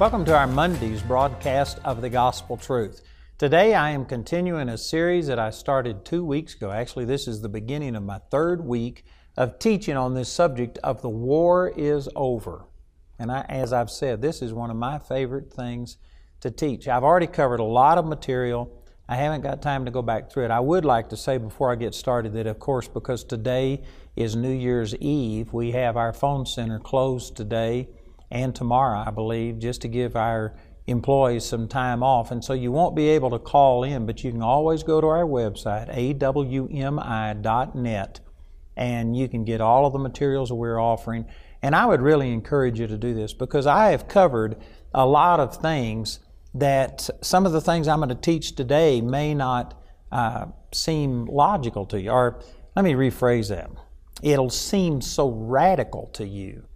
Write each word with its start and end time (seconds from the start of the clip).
Welcome 0.00 0.24
to 0.24 0.36
our 0.36 0.48
Monday's 0.48 1.02
broadcast 1.02 1.78
of 1.84 2.02
the 2.02 2.10
Gospel 2.10 2.56
Truth. 2.56 3.00
Today 3.38 3.74
I 3.74 3.90
am 3.90 4.04
continuing 4.04 4.68
a 4.68 4.76
series 4.76 5.28
that 5.28 5.38
I 5.38 5.50
started 5.50 6.04
two 6.04 6.24
weeks 6.24 6.56
ago. 6.56 6.72
Actually, 6.72 7.04
this 7.04 7.28
is 7.28 7.40
the 7.40 7.48
beginning 7.48 7.94
of 7.94 8.02
my 8.02 8.18
third 8.28 8.64
week 8.64 9.04
of 9.36 9.60
teaching 9.60 9.96
on 9.96 10.14
this 10.14 10.28
subject 10.28 10.78
of 10.78 11.00
the 11.00 11.08
war 11.08 11.72
is 11.76 12.08
over. 12.16 12.64
And 13.20 13.30
I, 13.30 13.42
as 13.48 13.72
I've 13.72 13.88
said, 13.88 14.20
this 14.20 14.42
is 14.42 14.52
one 14.52 14.68
of 14.68 14.76
my 14.76 14.98
favorite 14.98 15.52
things 15.52 15.96
to 16.40 16.50
teach. 16.50 16.88
I've 16.88 17.04
already 17.04 17.28
covered 17.28 17.60
a 17.60 17.64
lot 17.64 17.96
of 17.96 18.04
material. 18.04 18.82
I 19.08 19.14
haven't 19.14 19.42
got 19.42 19.62
time 19.62 19.84
to 19.84 19.92
go 19.92 20.02
back 20.02 20.28
through 20.28 20.46
it. 20.46 20.50
I 20.50 20.58
would 20.58 20.84
like 20.84 21.10
to 21.10 21.16
say 21.16 21.38
before 21.38 21.70
I 21.70 21.76
get 21.76 21.94
started 21.94 22.32
that, 22.32 22.48
of 22.48 22.58
course, 22.58 22.88
because 22.88 23.22
today 23.22 23.84
is 24.16 24.34
New 24.34 24.52
Year's 24.52 24.96
Eve, 24.96 25.52
we 25.52 25.70
have 25.70 25.96
our 25.96 26.12
phone 26.12 26.46
center 26.46 26.80
closed 26.80 27.36
today 27.36 27.86
and 28.30 28.54
tomorrow, 28.54 29.04
I 29.06 29.10
believe, 29.10 29.58
just 29.58 29.82
to 29.82 29.88
give 29.88 30.16
our 30.16 30.54
employees 30.86 31.44
some 31.44 31.66
time 31.68 32.02
off. 32.02 32.30
And 32.30 32.44
so 32.44 32.52
you 32.52 32.70
won't 32.70 32.94
be 32.94 33.08
able 33.08 33.30
to 33.30 33.38
call 33.38 33.84
in, 33.84 34.06
but 34.06 34.22
you 34.22 34.30
can 34.32 34.42
always 34.42 34.82
go 34.82 35.00
to 35.00 35.06
our 35.06 35.24
website, 35.24 35.88
awmi.net, 35.94 37.40
and 38.76 39.16
you 39.16 39.28
can 39.28 39.44
get 39.44 39.60
all 39.60 39.86
of 39.86 39.92
the 39.92 39.98
materials 39.98 40.52
we're 40.52 40.80
offering. 40.80 41.26
And 41.62 41.74
I 41.74 41.86
would 41.86 42.02
really 42.02 42.32
encourage 42.32 42.78
you 42.78 42.86
to 42.86 42.98
do 42.98 43.14
this 43.14 43.32
because 43.32 43.66
I 43.66 43.90
have 43.90 44.08
covered 44.08 44.56
a 44.92 45.06
lot 45.06 45.40
of 45.40 45.56
things 45.56 46.20
that 46.54 47.08
some 47.20 47.46
of 47.46 47.52
the 47.52 47.60
things 47.60 47.88
I'm 47.88 47.98
going 47.98 48.10
to 48.10 48.14
teach 48.14 48.54
today 48.54 49.00
may 49.00 49.34
not 49.34 49.80
uh, 50.12 50.46
seem 50.72 51.24
logical 51.26 51.86
to 51.86 52.00
you. 52.00 52.10
Or 52.10 52.40
let 52.76 52.84
me 52.84 52.92
rephrase 52.92 53.48
that. 53.48 53.70
It'll 54.22 54.50
seem 54.50 55.00
so 55.00 55.28
radical 55.30 56.08
to 56.14 56.26
you 56.26 56.66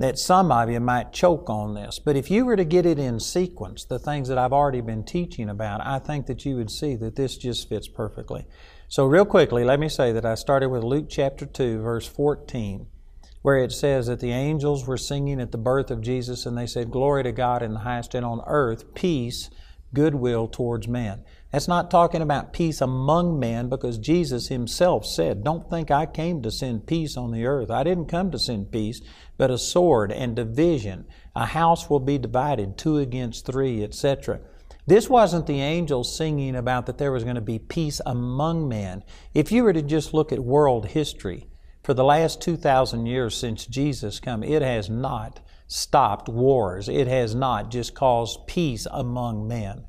that 0.00 0.18
some 0.18 0.50
of 0.50 0.70
you 0.70 0.80
might 0.80 1.12
choke 1.12 1.50
on 1.50 1.74
this. 1.74 1.98
But 1.98 2.16
if 2.16 2.30
you 2.30 2.46
were 2.46 2.56
to 2.56 2.64
get 2.64 2.86
it 2.86 2.98
in 2.98 3.20
sequence, 3.20 3.84
the 3.84 3.98
things 3.98 4.28
that 4.28 4.38
I've 4.38 4.52
already 4.52 4.80
been 4.80 5.04
teaching 5.04 5.50
about, 5.50 5.86
I 5.86 5.98
think 5.98 6.24
that 6.24 6.46
you 6.46 6.56
would 6.56 6.70
see 6.70 6.96
that 6.96 7.16
this 7.16 7.36
just 7.36 7.68
fits 7.68 7.86
perfectly. 7.86 8.46
So, 8.88 9.04
real 9.04 9.26
quickly, 9.26 9.62
let 9.62 9.78
me 9.78 9.90
say 9.90 10.10
that 10.12 10.24
I 10.24 10.36
started 10.36 10.70
with 10.70 10.82
Luke 10.82 11.08
chapter 11.10 11.44
2, 11.44 11.82
verse 11.82 12.06
14, 12.06 12.86
where 13.42 13.58
it 13.58 13.72
says 13.72 14.06
that 14.06 14.20
the 14.20 14.32
angels 14.32 14.86
were 14.86 14.96
singing 14.96 15.38
at 15.38 15.52
the 15.52 15.58
birth 15.58 15.90
of 15.90 16.00
Jesus, 16.00 16.46
and 16.46 16.56
they 16.56 16.66
said, 16.66 16.90
Glory 16.90 17.22
to 17.24 17.32
God 17.32 17.62
in 17.62 17.74
the 17.74 17.80
highest, 17.80 18.14
and 18.14 18.24
on 18.24 18.40
earth, 18.46 18.94
peace, 18.94 19.50
goodwill 19.94 20.48
towards 20.48 20.88
men. 20.88 21.24
That's 21.52 21.68
not 21.68 21.90
talking 21.90 22.22
about 22.22 22.52
peace 22.52 22.80
among 22.80 23.40
men 23.40 23.68
because 23.68 23.98
Jesus 23.98 24.48
himself 24.48 25.04
said, 25.04 25.42
Don't 25.42 25.68
think 25.68 25.90
I 25.90 26.06
came 26.06 26.42
to 26.42 26.50
send 26.50 26.86
peace 26.86 27.16
on 27.16 27.32
the 27.32 27.44
earth. 27.44 27.70
I 27.70 27.82
didn't 27.82 28.06
come 28.06 28.30
to 28.30 28.38
send 28.38 28.70
peace, 28.70 29.00
but 29.36 29.50
a 29.50 29.58
sword 29.58 30.12
and 30.12 30.36
division. 30.36 31.06
A 31.34 31.46
house 31.46 31.90
will 31.90 32.00
be 32.00 32.18
divided, 32.18 32.78
two 32.78 32.98
against 32.98 33.46
three, 33.46 33.82
etc. 33.82 34.40
This 34.86 35.10
wasn't 35.10 35.46
the 35.46 35.60
angels 35.60 36.16
singing 36.16 36.54
about 36.54 36.86
that 36.86 36.98
there 36.98 37.12
was 37.12 37.24
going 37.24 37.34
to 37.34 37.40
be 37.40 37.58
peace 37.58 38.00
among 38.06 38.68
men. 38.68 39.02
If 39.34 39.50
you 39.50 39.64
were 39.64 39.72
to 39.72 39.82
just 39.82 40.14
look 40.14 40.32
at 40.32 40.40
world 40.40 40.86
history, 40.86 41.48
for 41.82 41.94
the 41.94 42.04
last 42.04 42.40
2,000 42.42 43.06
years 43.06 43.36
since 43.36 43.66
Jesus 43.66 44.20
come, 44.20 44.42
it 44.42 44.62
has 44.62 44.90
not 44.90 45.40
stopped 45.70 46.28
wars. 46.28 46.88
It 46.88 47.06
has 47.06 47.32
not 47.32 47.70
just 47.70 47.94
caused 47.94 48.48
peace 48.48 48.88
among 48.90 49.46
men. 49.46 49.84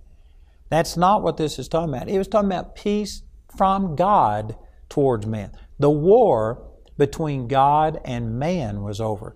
That's 0.70 0.96
not 0.96 1.24
what 1.24 1.38
this 1.38 1.58
is 1.58 1.68
talking 1.68 1.94
about. 1.94 2.08
It 2.08 2.20
was 2.20 2.28
talking 2.28 2.52
about 2.52 2.76
peace 2.76 3.24
from 3.58 3.96
God 3.96 4.56
towards 4.90 5.26
man. 5.26 5.52
The 5.80 5.90
war 5.90 6.70
between 7.00 7.48
God 7.48 8.00
and 8.06 8.38
man 8.38 8.84
was 8.84 9.02
over. 9.02 9.36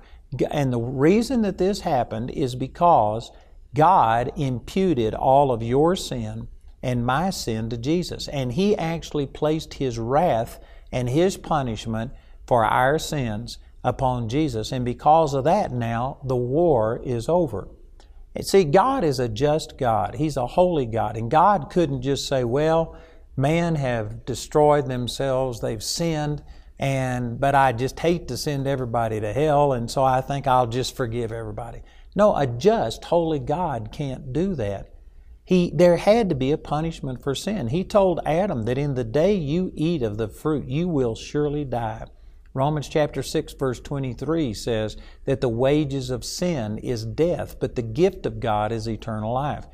And 0.52 0.72
the 0.72 0.80
reason 0.80 1.42
that 1.42 1.58
this 1.58 1.82
happened 1.82 2.30
is 2.30 2.54
because 2.54 3.32
God 3.74 4.32
imputed 4.36 5.16
all 5.16 5.52
of 5.52 5.64
your 5.64 5.96
sin 5.96 6.48
and 6.84 7.08
my 7.08 7.32
sin 7.32 7.72
to 7.72 7.78
Jesus. 7.78 8.28
And 8.28 8.54
He 8.54 8.78
actually 8.78 9.26
placed 9.26 9.74
His 9.74 9.98
wrath 9.98 10.60
and 10.92 11.10
His 11.10 11.38
punishment 11.38 12.12
for 12.46 12.64
our 12.64 13.00
sins 13.00 13.58
upon 13.86 14.28
Jesus. 14.28 14.72
And 14.72 14.84
because 14.84 15.34
of 15.34 15.44
that, 15.46 15.72
now 15.72 16.18
the 16.26 16.36
war 16.36 17.00
is 17.06 17.30
over. 17.30 17.70
See, 18.42 18.66
God 18.66 19.06
is 19.06 19.20
a 19.20 19.30
just 19.30 19.78
God. 19.78 20.16
He's 20.16 20.36
a 20.36 20.48
holy 20.48 20.86
God. 20.86 21.16
And 21.16 21.32
God 21.32 21.70
couldn't 21.70 22.02
just 22.02 22.28
say, 22.28 22.44
well, 22.44 22.98
man 23.38 23.76
have 23.76 24.26
destroyed 24.26 24.88
themselves, 24.88 25.62
they've 25.62 25.84
sinned, 25.84 26.44
and 26.78 27.40
but 27.40 27.56
I 27.56 27.72
just 27.72 28.00
hate 28.00 28.28
to 28.28 28.38
send 28.38 28.68
everybody 28.68 29.22
to 29.22 29.32
hell, 29.32 29.72
and 29.72 29.90
so 29.90 30.04
I 30.04 30.20
think 30.20 30.48
I'll 30.48 30.68
just 30.68 30.98
forgive 30.98 31.32
everybody. 31.32 31.82
No, 32.16 32.36
a 32.36 32.48
just, 32.48 33.06
holy 33.06 33.40
God 33.40 33.90
can't 33.92 34.34
do 34.34 34.56
that. 34.56 34.90
He, 35.46 35.72
there 35.74 35.98
had 35.98 36.30
to 36.30 36.36
be 36.36 36.52
a 36.52 36.58
punishment 36.58 37.22
for 37.22 37.36
sin. 37.36 37.68
He 37.68 37.84
told 37.84 38.20
Adam 38.26 38.64
that 38.64 38.78
in 38.78 38.96
the 38.96 39.04
day 39.04 39.36
you 39.36 39.72
eat 39.76 40.02
of 40.02 40.18
the 40.18 40.28
fruit, 40.28 40.66
you 40.68 40.88
will 40.88 41.16
surely 41.16 41.64
die. 41.64 42.08
Romans 42.56 42.88
chapter 42.88 43.22
6 43.22 43.54
verse 43.54 43.82
23 43.82 44.54
says 44.54 44.96
that 45.26 45.42
the 45.42 45.50
wages 45.50 46.10
of 46.10 46.24
sin 46.24 46.78
is 46.78 47.06
death, 47.06 47.60
but 47.60 47.76
the 47.76 47.82
gift 47.82 48.26
of 48.26 48.40
God 48.40 48.72
is 48.72 48.88
eternal 48.88 49.34
life. 49.34 49.66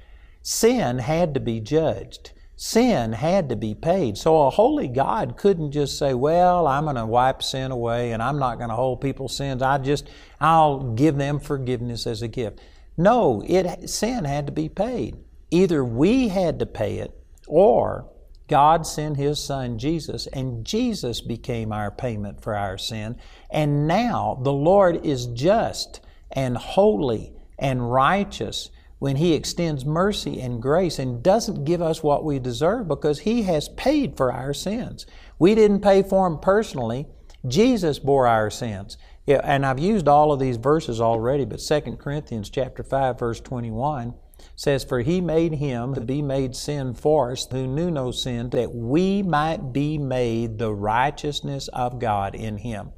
Sin 0.42 0.98
had 0.98 1.36
to 1.36 1.40
be 1.40 1.60
judged. 1.60 2.32
Sin 2.56 3.14
had 3.14 3.50
to 3.50 3.56
be 3.56 3.76
paid. 3.76 4.18
So 4.18 4.48
a 4.48 4.50
holy 4.50 4.88
God 4.88 5.38
couldn't 5.38 5.72
just 5.72 6.00
say, 6.00 6.16
well, 6.16 6.66
I'm 6.66 6.86
going 6.86 6.96
to 6.96 7.06
wipe 7.06 7.44
sin 7.44 7.70
away 7.70 8.14
and 8.14 8.22
I'm 8.22 8.40
not 8.40 8.58
going 8.58 8.70
to 8.70 8.76
hold 8.76 9.00
people's 9.00 9.38
sins. 9.38 9.62
I 9.62 9.78
just, 9.78 10.10
I'll 10.40 10.80
give 10.94 11.18
them 11.18 11.40
forgiveness 11.40 12.08
as 12.08 12.24
a 12.24 12.28
gift. 12.28 12.62
No, 12.98 13.44
it, 13.46 13.90
sin 13.92 14.26
had 14.26 14.48
to 14.48 14.52
be 14.52 14.70
paid. 14.70 15.18
Either 15.52 15.86
we 15.86 16.30
had 16.30 16.58
to 16.58 16.66
pay 16.66 16.98
it 16.98 17.16
or 17.46 18.10
God 18.52 18.86
sent 18.86 19.16
His 19.16 19.42
Son 19.42 19.80
Jesus, 19.80 20.28
and 20.28 20.66
Jesus 20.66 21.22
became 21.22 21.72
our 21.72 21.90
payment 21.90 22.42
for 22.42 22.54
our 22.54 22.78
sin. 22.78 23.16
And 23.50 23.88
now 23.88 24.40
the 24.44 24.52
Lord 24.52 25.06
is 25.06 25.28
just 25.28 26.02
and 26.34 26.58
holy 26.58 27.32
and 27.58 27.94
righteous 27.94 28.70
when 29.00 29.16
He 29.16 29.34
extends 29.34 29.86
mercy 29.86 30.42
and 30.42 30.62
grace 30.62 31.00
and 31.00 31.24
doesn't 31.24 31.64
give 31.64 31.82
us 31.82 32.04
what 32.04 32.26
we 32.26 32.40
deserve 32.40 32.90
because 32.90 33.20
He 33.20 33.44
has 33.44 33.70
paid 33.70 34.18
for 34.18 34.34
our 34.34 34.54
sins. 34.54 35.06
We 35.40 35.56
didn't 35.56 35.80
pay 35.80 36.04
for 36.04 36.30
them 36.30 36.38
personally. 36.38 37.08
Jesus 37.48 38.00
bore 38.00 38.28
our 38.28 38.50
sins. 38.50 38.98
And 39.28 39.66
I've 39.66 39.80
used 39.80 40.10
all 40.10 40.34
of 40.34 40.42
these 40.42 40.58
verses 40.58 41.00
already, 41.00 41.46
but 41.46 41.62
2 41.62 41.96
Corinthians 41.96 42.50
chapter 42.50 42.84
5 42.84 43.18
verse 43.18 43.40
21 43.40 44.14
says, 44.56 44.84
For 44.84 45.02
he 45.02 45.22
made 45.22 45.54
him 45.54 45.94
to 45.96 46.02
be 46.02 46.22
made 46.22 46.56
sin 46.56 46.94
for 46.94 47.32
us 47.32 47.48
who 47.52 47.68
knew 47.68 47.92
no 47.92 48.12
sin, 48.12 48.50
that 48.52 48.74
we 48.74 49.24
might 49.24 49.74
be 49.74 49.98
made 49.98 50.58
the 50.58 50.74
righteousness 50.74 51.68
of 51.70 52.00
God 52.00 52.36
in 52.36 52.58
him. 52.58 52.92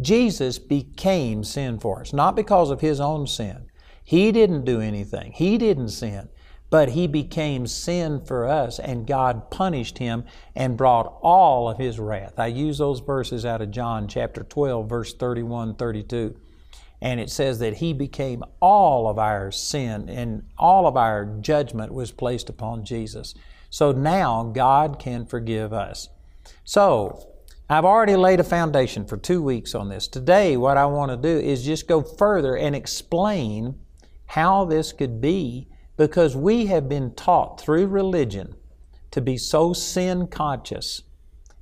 Jesus 0.00 0.58
became 0.58 1.42
sin 1.44 1.78
for 1.78 2.00
us, 2.00 2.12
not 2.12 2.36
because 2.36 2.70
of 2.70 2.80
his 2.80 3.00
own 3.00 3.26
sin. 3.26 3.70
He 4.04 4.30
didn't 4.30 4.64
do 4.64 4.80
anything. 4.80 5.32
He 5.32 5.58
didn't 5.58 5.88
sin. 5.88 6.28
But 6.68 6.90
he 6.90 7.06
became 7.06 7.66
sin 7.66 8.20
for 8.24 8.46
us, 8.46 8.80
and 8.80 9.06
God 9.06 9.50
punished 9.50 9.98
him 9.98 10.24
and 10.54 10.76
brought 10.76 11.16
all 11.22 11.68
of 11.68 11.78
his 11.78 12.00
wrath. 12.00 12.38
I 12.38 12.48
use 12.48 12.78
those 12.78 12.98
verses 12.98 13.46
out 13.46 13.62
of 13.62 13.70
John 13.70 14.08
chapter 14.08 14.42
12, 14.42 14.88
verse 14.88 15.14
31 15.14 15.76
32 15.76 16.36
and 17.00 17.20
it 17.20 17.30
says 17.30 17.58
that 17.58 17.76
he 17.76 17.92
became 17.92 18.42
all 18.60 19.08
of 19.08 19.18
our 19.18 19.50
sin 19.50 20.08
and 20.08 20.44
all 20.58 20.86
of 20.86 20.96
our 20.96 21.24
judgment 21.40 21.92
was 21.92 22.10
placed 22.10 22.48
upon 22.48 22.84
Jesus. 22.84 23.34
So 23.70 23.92
now 23.92 24.44
God 24.54 24.98
can 24.98 25.26
forgive 25.26 25.72
us. 25.72 26.08
So, 26.64 27.32
I've 27.68 27.84
already 27.84 28.14
laid 28.14 28.38
a 28.38 28.44
foundation 28.44 29.04
for 29.06 29.16
two 29.16 29.42
weeks 29.42 29.74
on 29.74 29.88
this. 29.88 30.06
Today, 30.06 30.56
what 30.56 30.76
I 30.76 30.86
want 30.86 31.10
to 31.10 31.16
do 31.16 31.44
is 31.44 31.64
just 31.64 31.88
go 31.88 32.00
further 32.00 32.56
and 32.56 32.76
explain 32.76 33.74
how 34.26 34.64
this 34.64 34.92
could 34.92 35.20
be 35.20 35.68
because 35.96 36.36
we 36.36 36.66
have 36.66 36.88
been 36.88 37.12
taught 37.14 37.60
through 37.60 37.88
religion 37.88 38.54
to 39.10 39.20
be 39.20 39.36
so 39.36 39.72
sin 39.72 40.28
conscious 40.28 41.02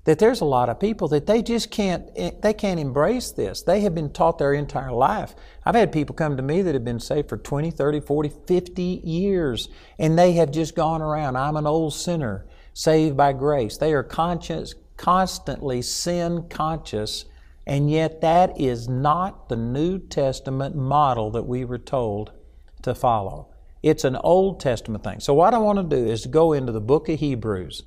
that 0.05 0.19
there's 0.19 0.43
a 0.43 0.45
lot 0.45 0.69
of 0.69 0.79
people 0.79 1.09
that 1.09 1.27
they 1.27 1.43
just 1.43 1.71
can't 1.71 2.11
eh, 2.17 2.31
they 2.43 2.53
can't 2.53 2.79
embrace 2.79 3.31
this. 3.31 3.63
They 3.63 3.81
have 3.81 3.95
been 3.95 4.13
taught 4.13 4.39
their 4.39 4.53
entire 4.53 4.93
life. 4.93 5.35
I've 5.65 5.75
had 5.75 5.93
people 5.93 6.15
come 6.15 6.37
to 6.37 6.43
me 6.43 6.63
that 6.63 6.75
have 6.75 6.85
been 6.85 7.01
saved 7.01 7.29
for 7.29 7.39
20 7.39 7.71
30 7.71 8.01
40 8.01 8.29
50 8.47 8.83
years 8.83 9.69
and 9.99 10.19
they 10.19 10.33
have 10.33 10.51
just 10.51 10.75
gone 10.75 11.03
around. 11.03 11.37
I'm 11.37 11.57
an 11.57 11.67
old 11.67 11.95
sinner 11.95 12.47
saved 12.75 13.17
by 13.17 13.33
grace. 13.33 13.77
They 13.77 13.93
are 13.93 14.03
conscious 14.03 14.75
constantly 14.97 15.83
sin 15.83 16.49
conscious 16.49 17.25
and 17.67 17.91
yet 17.91 18.21
that 18.21 18.61
is 18.61 18.89
not 18.89 19.49
the 19.49 19.57
new 19.57 19.99
testament 19.99 20.77
model 20.77 21.31
that 21.31 21.47
we 21.47 21.65
were 21.65 21.79
told 21.79 22.31
to 22.83 22.95
follow. 22.95 23.49
It's 23.83 24.05
an 24.05 24.17
old 24.17 24.61
testament 24.61 25.03
thing. 25.03 25.21
So 25.21 25.33
what 25.35 25.55
i 25.55 25.59
want 25.59 25.79
to 25.79 25.97
do 25.97 26.11
is 26.11 26.27
go 26.27 26.53
into 26.53 26.73
the 26.73 26.81
book 26.81 27.09
of 27.09 27.19
hebrews 27.19 27.85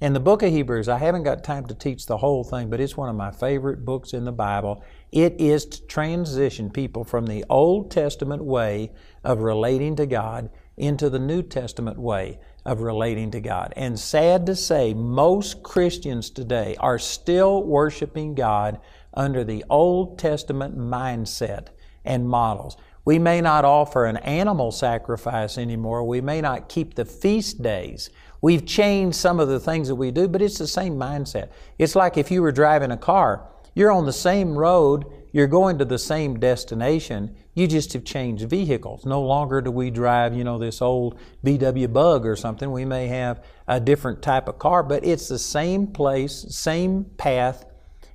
in 0.00 0.12
the 0.12 0.20
book 0.20 0.42
of 0.42 0.50
Hebrews, 0.50 0.88
I 0.88 0.98
haven't 0.98 1.22
got 1.22 1.42
time 1.42 1.66
to 1.66 1.74
teach 1.74 2.04
the 2.04 2.18
whole 2.18 2.44
thing, 2.44 2.68
but 2.68 2.80
it's 2.80 2.98
one 2.98 3.08
of 3.08 3.16
my 3.16 3.30
favorite 3.30 3.84
books 3.84 4.12
in 4.12 4.26
the 4.26 4.32
Bible. 4.32 4.84
It 5.10 5.40
is 5.40 5.64
to 5.66 5.86
transition 5.86 6.70
people 6.70 7.02
from 7.02 7.26
the 7.26 7.44
Old 7.48 7.90
Testament 7.90 8.44
way 8.44 8.92
of 9.24 9.40
relating 9.40 9.96
to 9.96 10.06
God 10.06 10.50
into 10.76 11.08
the 11.08 11.18
New 11.18 11.42
Testament 11.42 11.98
way 11.98 12.38
of 12.66 12.82
relating 12.82 13.30
to 13.30 13.40
God. 13.40 13.72
And 13.74 13.98
sad 13.98 14.44
to 14.46 14.56
say, 14.56 14.92
most 14.92 15.62
Christians 15.62 16.28
today 16.28 16.76
are 16.78 16.98
still 16.98 17.62
worshiping 17.62 18.34
God 18.34 18.78
under 19.14 19.44
the 19.44 19.64
Old 19.70 20.18
Testament 20.18 20.76
mindset 20.76 21.68
and 22.04 22.28
models. 22.28 22.76
We 23.06 23.20
may 23.20 23.40
not 23.40 23.64
offer 23.64 24.04
an 24.04 24.16
animal 24.18 24.72
sacrifice 24.72 25.58
anymore. 25.58 26.02
We 26.04 26.20
may 26.20 26.40
not 26.40 26.68
keep 26.68 26.94
the 26.94 27.04
feast 27.04 27.62
days. 27.62 28.10
We've 28.40 28.66
changed 28.66 29.16
some 29.16 29.40
of 29.40 29.48
the 29.48 29.60
things 29.60 29.88
that 29.88 29.94
we 29.94 30.10
do, 30.10 30.28
but 30.28 30.42
it's 30.42 30.58
the 30.58 30.66
same 30.66 30.96
mindset. 30.96 31.50
It's 31.78 31.96
like 31.96 32.16
if 32.16 32.30
you 32.30 32.42
were 32.42 32.52
driving 32.52 32.90
a 32.90 32.96
car, 32.96 33.48
you're 33.74 33.92
on 33.92 34.06
the 34.06 34.12
same 34.12 34.56
road, 34.56 35.04
you're 35.32 35.46
going 35.46 35.78
to 35.78 35.84
the 35.84 35.98
same 35.98 36.38
destination, 36.38 37.36
you 37.54 37.66
just 37.66 37.92
have 37.92 38.04
changed 38.04 38.48
vehicles. 38.48 39.04
No 39.04 39.22
longer 39.22 39.60
do 39.60 39.70
we 39.70 39.90
drive, 39.90 40.34
you 40.34 40.44
know, 40.44 40.58
this 40.58 40.80
old 40.80 41.18
VW 41.44 41.92
bug 41.92 42.26
or 42.26 42.36
something. 42.36 42.70
We 42.70 42.84
may 42.84 43.06
have 43.08 43.44
a 43.68 43.80
different 43.80 44.22
type 44.22 44.48
of 44.48 44.58
car, 44.58 44.82
but 44.82 45.04
it's 45.04 45.28
the 45.28 45.38
same 45.38 45.86
place, 45.86 46.46
same 46.48 47.04
path, 47.16 47.66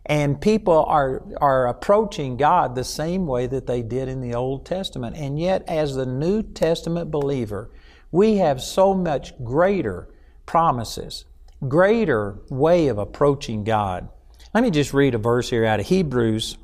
and 0.06 0.42
people 0.42 0.84
are, 0.86 1.24
are 1.40 1.68
approaching 1.68 2.38
God 2.38 2.76
the 2.76 2.84
same 2.84 3.28
way 3.28 3.48
that 3.48 3.68
they 3.68 3.82
did 3.82 4.10
in 4.10 4.20
the 4.20 4.34
Old 4.34 4.66
Testament. 4.66 5.16
And 5.16 5.40
yet, 5.40 5.64
as 5.68 5.96
the 5.96 6.06
New 6.06 6.42
Testament 6.42 7.12
believer, 7.12 7.70
we 8.12 8.38
have 8.38 8.62
so 8.62 8.94
much 8.94 9.34
greater 9.44 10.10
promises, 10.46 11.26
greater 11.68 12.40
way 12.50 12.88
of 12.88 12.98
approaching 12.98 13.64
God. 13.64 14.10
Let 14.54 14.64
me 14.64 14.72
just 14.72 14.94
read 14.94 15.16
a 15.16 15.18
verse 15.18 15.50
here 15.50 15.66
out 15.66 15.80
of 15.80 15.88
Hebrews 15.88 16.58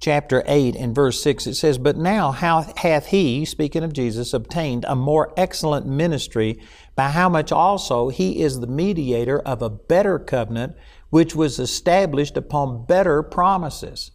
chapter 0.00 0.42
8 0.46 0.74
and 0.76 0.94
verse 0.94 1.22
6. 1.22 1.46
It 1.46 1.54
says, 1.54 1.76
But 1.76 1.96
now 1.96 2.32
how 2.32 2.62
hath 2.78 3.08
he, 3.08 3.44
speaking 3.44 3.84
of 3.84 3.92
Jesus, 3.92 4.32
obtained 4.32 4.84
a 4.88 4.96
more 4.96 5.32
excellent 5.36 5.86
ministry, 5.86 6.58
by 6.96 7.10
how 7.10 7.28
much 7.28 7.52
also 7.52 8.08
he 8.08 8.42
is 8.42 8.60
the 8.60 8.66
mediator 8.66 9.38
of 9.40 9.62
a 9.62 9.70
better 9.70 10.18
covenant, 10.18 10.74
which 11.10 11.34
was 11.36 11.58
established 11.58 12.36
upon 12.36 12.86
better 12.86 13.22
promises. 13.22 14.10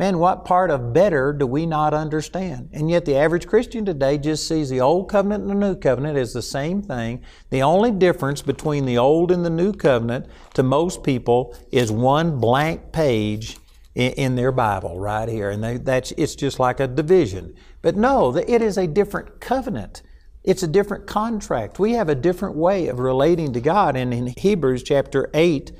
Man, 0.00 0.18
what 0.18 0.46
part 0.46 0.70
of 0.70 0.94
better 0.94 1.30
do 1.30 1.46
we 1.46 1.66
not 1.66 1.92
understand? 1.92 2.70
And 2.72 2.88
yet 2.88 3.04
the 3.04 3.18
average 3.18 3.46
Christian 3.46 3.84
today 3.84 4.16
just 4.16 4.48
sees 4.48 4.70
the 4.70 4.80
old 4.80 5.10
covenant 5.10 5.42
and 5.42 5.50
the 5.50 5.54
new 5.54 5.76
covenant 5.76 6.16
as 6.16 6.32
the 6.32 6.40
same 6.40 6.80
thing. 6.80 7.22
The 7.50 7.60
only 7.60 7.90
difference 7.90 8.40
between 8.40 8.86
the 8.86 8.96
old 8.96 9.30
and 9.30 9.44
the 9.44 9.50
new 9.50 9.74
covenant 9.74 10.28
to 10.54 10.62
most 10.62 11.02
people 11.02 11.54
is 11.70 11.92
one 11.92 12.40
blank 12.40 12.92
page 12.92 13.58
in, 13.94 14.36
their 14.36 14.52
Bible 14.52 14.98
right 14.98 15.28
here. 15.28 15.50
And 15.50 15.62
they, 15.62 15.76
that's, 15.76 16.12
it's 16.12 16.34
just 16.34 16.58
like 16.58 16.80
a 16.80 16.88
division. 16.88 17.54
But 17.82 17.94
no, 17.94 18.34
it 18.34 18.62
is 18.62 18.78
a 18.78 18.86
different 18.86 19.38
covenant. 19.38 20.00
It's 20.42 20.62
a 20.62 20.66
different 20.66 21.08
contract. 21.08 21.78
We 21.78 21.92
have 21.92 22.08
a 22.08 22.14
different 22.14 22.56
way 22.56 22.86
of 22.86 23.00
relating 23.00 23.52
to 23.52 23.60
God. 23.60 23.96
And 23.96 24.14
in 24.14 24.32
Hebrews 24.38 24.82
chapter 24.82 25.28
8, 25.34 25.72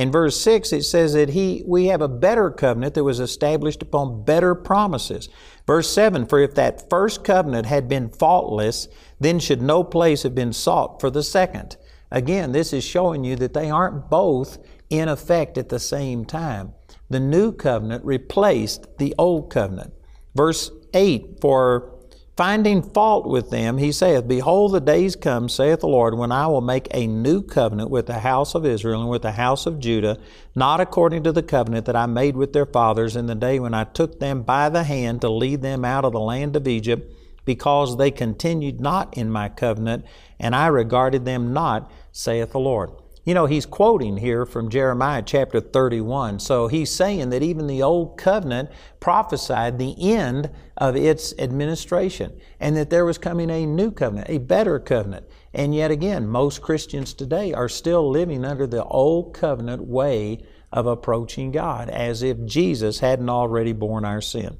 in 0.00 0.10
verse 0.10 0.40
6, 0.40 0.72
it 0.72 0.84
says 0.84 1.12
that 1.12 1.28
he, 1.28 1.62
we 1.66 1.88
have 1.88 2.00
a 2.00 2.08
better 2.08 2.50
covenant 2.50 2.94
that 2.94 3.04
was 3.04 3.20
established 3.20 3.82
upon 3.82 4.24
better 4.24 4.54
promises. 4.54 5.28
Verse 5.66 5.92
7 5.92 6.24
For 6.24 6.38
if 6.40 6.54
that 6.54 6.88
first 6.88 7.22
covenant 7.22 7.66
had 7.66 7.86
been 7.86 8.08
faultless, 8.08 8.88
then 9.20 9.38
should 9.38 9.60
no 9.60 9.84
place 9.84 10.22
have 10.22 10.34
been 10.34 10.54
sought 10.54 11.02
for 11.02 11.10
the 11.10 11.22
second. 11.22 11.76
Again, 12.10 12.52
this 12.52 12.72
is 12.72 12.82
showing 12.82 13.24
you 13.24 13.36
that 13.36 13.52
they 13.52 13.68
aren't 13.68 14.08
both 14.08 14.56
in 14.88 15.06
effect 15.06 15.58
at 15.58 15.68
the 15.68 15.78
same 15.78 16.24
time. 16.24 16.72
The 17.10 17.20
new 17.20 17.52
covenant 17.52 18.02
replaced 18.02 18.96
the 18.96 19.14
old 19.18 19.50
covenant. 19.50 19.92
Verse 20.34 20.70
8 20.94 21.42
For 21.42 21.99
Finding 22.40 22.80
fault 22.80 23.26
with 23.26 23.50
them, 23.50 23.76
he 23.76 23.92
saith, 23.92 24.26
Behold, 24.26 24.72
the 24.72 24.80
days 24.80 25.14
come, 25.14 25.46
saith 25.50 25.80
the 25.80 25.86
Lord, 25.86 26.16
when 26.16 26.32
I 26.32 26.46
will 26.46 26.62
make 26.62 26.88
a 26.90 27.06
new 27.06 27.42
covenant 27.42 27.90
with 27.90 28.06
the 28.06 28.20
house 28.20 28.54
of 28.54 28.64
Israel 28.64 29.02
and 29.02 29.10
with 29.10 29.20
the 29.20 29.32
house 29.32 29.66
of 29.66 29.78
Judah, 29.78 30.16
not 30.54 30.80
according 30.80 31.22
to 31.24 31.32
the 31.32 31.42
covenant 31.42 31.84
that 31.84 31.96
I 31.96 32.06
made 32.06 32.36
with 32.36 32.54
their 32.54 32.64
fathers 32.64 33.14
in 33.14 33.26
the 33.26 33.34
day 33.34 33.60
when 33.60 33.74
I 33.74 33.84
took 33.84 34.20
them 34.20 34.40
by 34.40 34.70
the 34.70 34.84
hand 34.84 35.20
to 35.20 35.28
lead 35.28 35.60
them 35.60 35.84
out 35.84 36.06
of 36.06 36.12
the 36.12 36.18
land 36.18 36.56
of 36.56 36.66
Egypt, 36.66 37.14
because 37.44 37.98
they 37.98 38.10
continued 38.10 38.80
not 38.80 39.14
in 39.18 39.30
my 39.30 39.50
covenant, 39.50 40.06
and 40.38 40.56
I 40.56 40.68
regarded 40.68 41.26
them 41.26 41.52
not, 41.52 41.92
saith 42.10 42.52
the 42.52 42.58
Lord. 42.58 42.90
You 43.30 43.34
know, 43.34 43.46
he's 43.46 43.64
quoting 43.64 44.16
here 44.16 44.44
from 44.44 44.70
Jeremiah 44.70 45.22
chapter 45.24 45.60
31. 45.60 46.40
So 46.40 46.66
he's 46.66 46.90
saying 46.90 47.30
that 47.30 47.44
even 47.44 47.68
the 47.68 47.80
old 47.80 48.18
covenant 48.18 48.70
prophesied 48.98 49.78
the 49.78 49.94
end 50.12 50.50
of 50.76 50.96
its 50.96 51.32
administration 51.38 52.36
and 52.58 52.76
that 52.76 52.90
there 52.90 53.04
was 53.04 53.18
coming 53.18 53.48
a 53.48 53.66
new 53.66 53.92
covenant, 53.92 54.28
a 54.28 54.38
better 54.38 54.80
covenant. 54.80 55.26
And 55.54 55.72
yet 55.72 55.92
again, 55.92 56.26
most 56.26 56.60
Christians 56.60 57.14
today 57.14 57.52
are 57.52 57.68
still 57.68 58.10
living 58.10 58.44
under 58.44 58.66
the 58.66 58.82
old 58.82 59.32
covenant 59.32 59.86
way 59.86 60.40
of 60.72 60.88
approaching 60.88 61.52
God 61.52 61.88
as 61.88 62.24
if 62.24 62.44
Jesus 62.44 62.98
hadn't 62.98 63.30
already 63.30 63.72
borne 63.72 64.04
our 64.04 64.20
sin. 64.20 64.58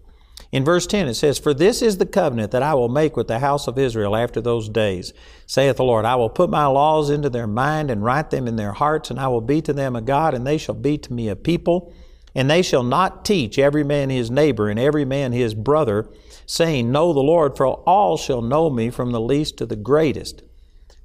In 0.53 0.65
verse 0.65 0.87
10 0.87 1.07
it 1.07 1.15
says, 1.15 1.39
For 1.39 1.55
this 1.55 1.81
is 1.81 1.99
the 1.99 2.07
covenant 2.07 2.51
that 2.51 2.63
I 2.63 2.75
will 2.75 2.89
make 2.89 3.17
with 3.17 3.29
the 3.29 3.39
house 3.39 3.69
of 3.69 3.79
Israel 3.79 4.17
after 4.17 4.41
those 4.41 4.69
days, 4.69 5.13
saith 5.47 5.77
the 5.77 5.85
Lord. 5.85 6.05
I 6.05 6.17
will 6.17 6.29
put 6.29 6.51
my 6.51 6.67
laws 6.67 7.09
into 7.09 7.31
their 7.31 7.47
mind 7.47 7.91
and 7.91 8.05
write 8.05 8.31
them 8.31 8.49
in 8.49 8.57
their 8.57 8.73
hearts, 8.73 9.11
and 9.11 9.21
I 9.21 9.29
will 9.29 9.41
be 9.41 9.63
to 9.63 9.73
them 9.73 9.95
a 9.95 10.03
God, 10.03 10.35
and 10.35 10.47
they 10.47 10.59
shall 10.59 10.75
be 10.75 10.99
to 10.99 11.13
me 11.13 11.29
a 11.29 11.37
people. 11.37 11.93
And 12.35 12.49
they 12.49 12.63
shall 12.63 12.85
not 12.85 13.25
teach 13.25 13.59
every 13.59 13.83
man 13.83 14.09
his 14.09 14.31
neighbor 14.31 14.69
and 14.69 14.79
every 14.79 15.05
man 15.05 15.33
his 15.33 15.53
brother, 15.55 16.09
saying, 16.47 16.91
Know 16.91 17.13
the 17.13 17.21
Lord, 17.21 17.57
for 17.57 17.67
all 17.67 18.17
shall 18.17 18.41
know 18.41 18.71
me 18.71 18.91
from 18.91 19.11
the 19.11 19.21
least 19.21 19.57
to 19.59 19.67
the 19.67 19.77
greatest. 19.77 20.43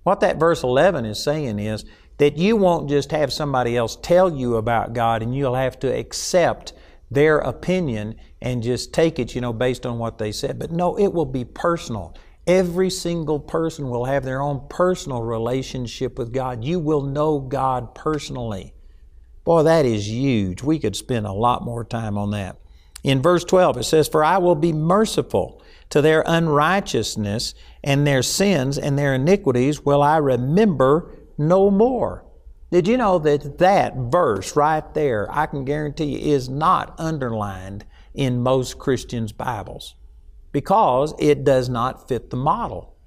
What 0.04 0.20
that 0.20 0.38
verse 0.40 0.62
11 0.62 1.06
is 1.06 1.24
saying 1.24 1.58
is 1.58 1.84
that 2.18 2.38
you 2.38 2.56
won't 2.56 2.90
just 2.90 3.12
have 3.12 3.34
somebody 3.34 3.76
else 3.76 3.98
tell 4.00 4.32
you 4.32 4.56
about 4.56 4.94
God 4.94 5.24
and 5.24 5.36
you'll 5.36 5.56
have 5.56 5.80
to 5.80 5.88
accept 5.88 6.74
their 7.16 7.40
opinion 7.40 8.16
and 8.42 8.62
just 8.62 8.94
take 8.94 9.18
it, 9.18 9.34
you 9.34 9.42
know, 9.42 9.54
based 9.54 9.86
on 9.86 9.98
what 9.98 10.20
they 10.20 10.32
said. 10.32 10.60
But 10.60 10.72
no, 10.72 10.98
it 11.00 11.12
will 11.12 11.26
be 11.26 11.44
personal. 11.44 12.16
Every 12.46 12.92
single 12.92 13.40
person 13.40 13.90
will 13.90 14.06
have 14.06 14.24
their 14.24 14.42
own 14.42 14.68
personal 14.70 15.24
relationship 15.24 16.20
with 16.20 16.32
God. 16.32 16.64
You 16.64 16.80
will 16.80 17.02
know 17.02 17.40
God 17.40 17.96
personally. 17.96 18.74
Boy, 19.44 19.64
that 19.64 19.86
is 19.86 20.08
huge. 20.08 20.62
We 20.62 20.78
could 20.78 20.96
spend 20.96 21.26
a 21.26 21.32
lot 21.32 21.64
more 21.64 21.84
time 21.84 22.18
on 22.18 22.32
that. 22.32 22.58
In 23.04 23.22
verse 23.22 23.44
12, 23.44 23.78
it 23.78 23.84
says, 23.84 24.08
For 24.08 24.24
I 24.24 24.38
will 24.40 24.56
be 24.56 24.74
merciful 24.74 25.62
to 25.92 26.02
their 26.02 26.24
unrighteousness 26.26 27.54
and 27.84 28.06
their 28.06 28.24
sins 28.24 28.78
and 28.78 28.98
their 28.98 29.14
iniquities 29.14 29.82
will 29.82 30.02
I 30.02 30.18
remember 30.18 31.16
no 31.38 31.70
more. 31.70 32.25
Did 32.76 32.90
you 32.90 32.98
know 32.98 33.20
that 33.20 33.60
that 33.60 33.96
verse 33.96 34.58
right 34.58 34.94
there, 34.94 35.34
I 35.34 35.46
can 35.46 35.64
guarantee 35.64 36.18
you, 36.18 36.34
is 36.34 36.50
not 36.50 36.94
underlined 37.00 37.86
in 38.14 38.44
most 38.44 38.80
Christians' 38.80 39.32
Bibles 39.32 39.96
because 40.52 41.14
it 41.18 41.46
does 41.46 41.70
not 41.70 42.10
fit 42.10 42.32
the 42.32 42.36
model. 42.36 42.98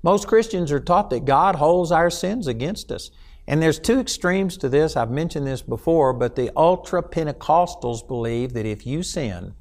Most 0.00 0.28
Christians 0.28 0.70
are 0.70 0.78
taught 0.78 1.10
that 1.10 1.24
God 1.24 1.56
holds 1.56 1.90
our 1.90 2.08
sins 2.08 2.46
against 2.46 2.92
us. 2.92 3.10
And 3.48 3.60
there's 3.60 3.80
two 3.80 3.98
extremes 3.98 4.56
to 4.58 4.68
this. 4.68 4.96
I've 4.96 5.10
mentioned 5.10 5.48
this 5.48 5.62
before, 5.62 6.12
but 6.12 6.36
the 6.36 6.52
ultra 6.56 7.02
Pentecostals 7.02 8.06
believe 8.06 8.52
that 8.52 8.64
if 8.64 8.86
you 8.86 9.02
sin 9.02 9.54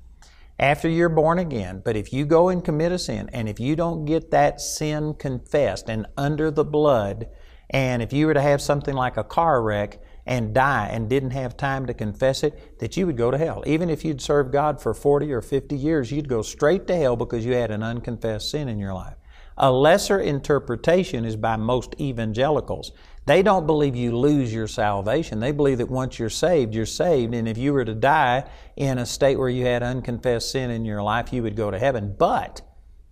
after 0.60 0.88
you're 0.88 1.10
born 1.10 1.40
again, 1.40 1.82
but 1.84 1.96
if 1.96 2.14
you 2.14 2.24
go 2.24 2.50
and 2.50 2.64
commit 2.64 2.92
a 2.92 3.00
sin, 3.00 3.32
and 3.34 3.50
if 3.50 3.60
you 3.60 3.76
don't 3.76 4.06
get 4.06 4.30
that 4.30 4.62
sin 4.62 5.16
confessed 5.16 5.90
and 5.90 6.06
under 6.16 6.52
the 6.52 6.64
blood, 6.64 7.30
and 7.70 8.02
if 8.02 8.14
you 8.14 8.28
were 8.28 8.34
to 8.34 8.42
have 8.42 8.62
something 8.62 8.96
like 8.96 9.18
a 9.18 9.24
car 9.24 9.62
wreck 9.62 10.00
and 10.26 10.54
die 10.54 10.88
and 10.88 11.10
didn't 11.10 11.32
have 11.32 11.58
time 11.58 11.86
to 11.88 11.94
confess 11.94 12.44
it, 12.44 12.80
that 12.80 12.96
you 12.96 13.06
would 13.06 13.18
go 13.18 13.32
to 13.32 13.38
hell. 13.38 13.64
Even 13.66 13.90
if 13.90 14.06
you'd 14.06 14.22
served 14.22 14.52
God 14.52 14.82
for 14.82 14.94
40 14.94 15.32
or 15.34 15.42
50 15.42 15.76
years, 15.76 16.12
you'd 16.12 16.30
go 16.30 16.42
straight 16.42 16.88
to 16.88 16.96
hell 16.96 17.16
because 17.16 17.46
you 17.46 17.54
had 17.54 17.72
an 17.72 17.84
unconfessed 17.84 18.50
sin 18.50 18.68
in 18.70 18.80
your 18.80 18.94
life. 18.94 19.16
A 19.58 19.72
lesser 19.72 20.20
interpretation 20.20 21.26
is 21.26 21.36
by 21.36 21.58
most 21.58 21.96
evangelicals 22.00 22.92
They 23.26 23.42
don't 23.42 23.66
believe 23.66 23.96
you 23.96 24.18
lose 24.18 24.54
your 24.54 24.68
salvation. 24.68 25.40
They 25.40 25.52
believe 25.54 25.78
that 25.78 25.90
once 25.90 26.20
you're 26.20 26.30
saved, 26.30 26.76
you're 26.76 26.86
saved. 26.86 27.34
And 27.34 27.48
if 27.48 27.58
you 27.58 27.72
were 27.72 27.86
to 27.86 27.96
die 27.96 28.44
in 28.76 28.98
a 28.98 29.06
state 29.06 29.40
where 29.40 29.48
you 29.50 29.66
had 29.66 29.82
unconfessed 29.82 30.52
sin 30.52 30.70
in 30.70 30.84
your 30.84 31.02
life, 31.02 31.32
you 31.32 31.42
would 31.44 31.56
go 31.56 31.72
to 31.72 31.80
heaven. 31.80 32.16
But 32.18 32.62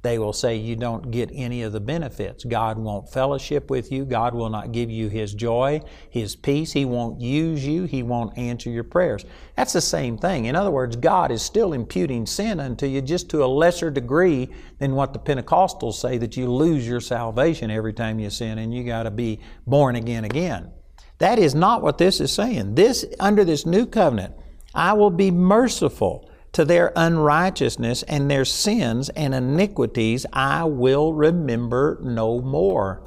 they 0.04 0.18
will 0.18 0.34
say 0.34 0.56
you 0.56 0.76
don't 0.76 1.12
get 1.12 1.30
any 1.32 1.62
of 1.62 1.74
the 1.74 1.80
benefits. 1.80 2.44
God 2.44 2.80
won't 2.80 3.12
fellowship 3.12 3.70
with 3.70 3.92
you. 3.92 4.04
God 4.04 4.34
will 4.34 4.50
not 4.50 4.72
give 4.72 4.90
you 4.90 5.10
His 5.10 5.34
joy, 5.34 5.82
His 6.10 6.36
peace. 6.36 6.72
He 6.72 6.86
won't 6.86 7.22
use 7.22 7.66
you. 7.66 7.84
He 7.84 8.02
won't 8.02 8.36
answer 8.36 8.72
your 8.72 8.84
prayers. 8.84 9.26
That's 9.56 9.74
the 9.74 9.82
same 9.82 10.18
thing. 10.18 10.46
In 10.46 10.56
other 10.56 10.72
words, 10.72 10.96
God 10.96 11.30
is 11.30 11.44
still 11.44 11.74
imputing 11.74 12.26
sin 12.26 12.60
unto 12.60 12.88
you 12.88 13.02
just 13.02 13.30
to 13.30 13.44
a 13.44 13.46
lesser 13.46 13.92
degree 13.92 14.50
than 14.80 14.96
what 14.96 15.14
the 15.14 15.20
Pentecostals 15.20 15.96
say 15.96 16.18
that 16.18 16.36
you 16.36 16.52
lose 16.52 16.88
your 16.88 17.02
salvation 17.02 17.70
every 17.70 17.94
time 17.94 18.20
you 18.20 18.32
sin 18.32 18.58
and 18.58 18.74
you 18.74 18.84
got 18.84 19.04
to 19.04 19.12
be 19.12 19.40
born 19.68 19.96
again 19.96 20.26
again. 20.26 20.72
That 21.20 21.38
is 21.38 21.54
not 21.54 21.84
what 21.84 22.00
this 22.00 22.20
is 22.20 22.32
saying. 22.32 22.74
This, 22.74 23.06
under 23.20 23.46
this 23.46 23.68
new 23.68 23.86
covenant, 23.86 24.34
I 24.74 24.94
will 24.94 25.12
be 25.12 25.30
merciful 25.30 26.31
to 26.54 26.66
their 26.66 26.92
unrighteousness 26.96 28.04
and 28.04 28.30
their 28.30 28.46
sins 28.46 29.10
and 29.10 29.34
iniquities 29.34 30.26
I 30.34 30.66
will 30.66 31.14
remember 31.14 32.00
no 32.04 32.42
more. 32.42 33.06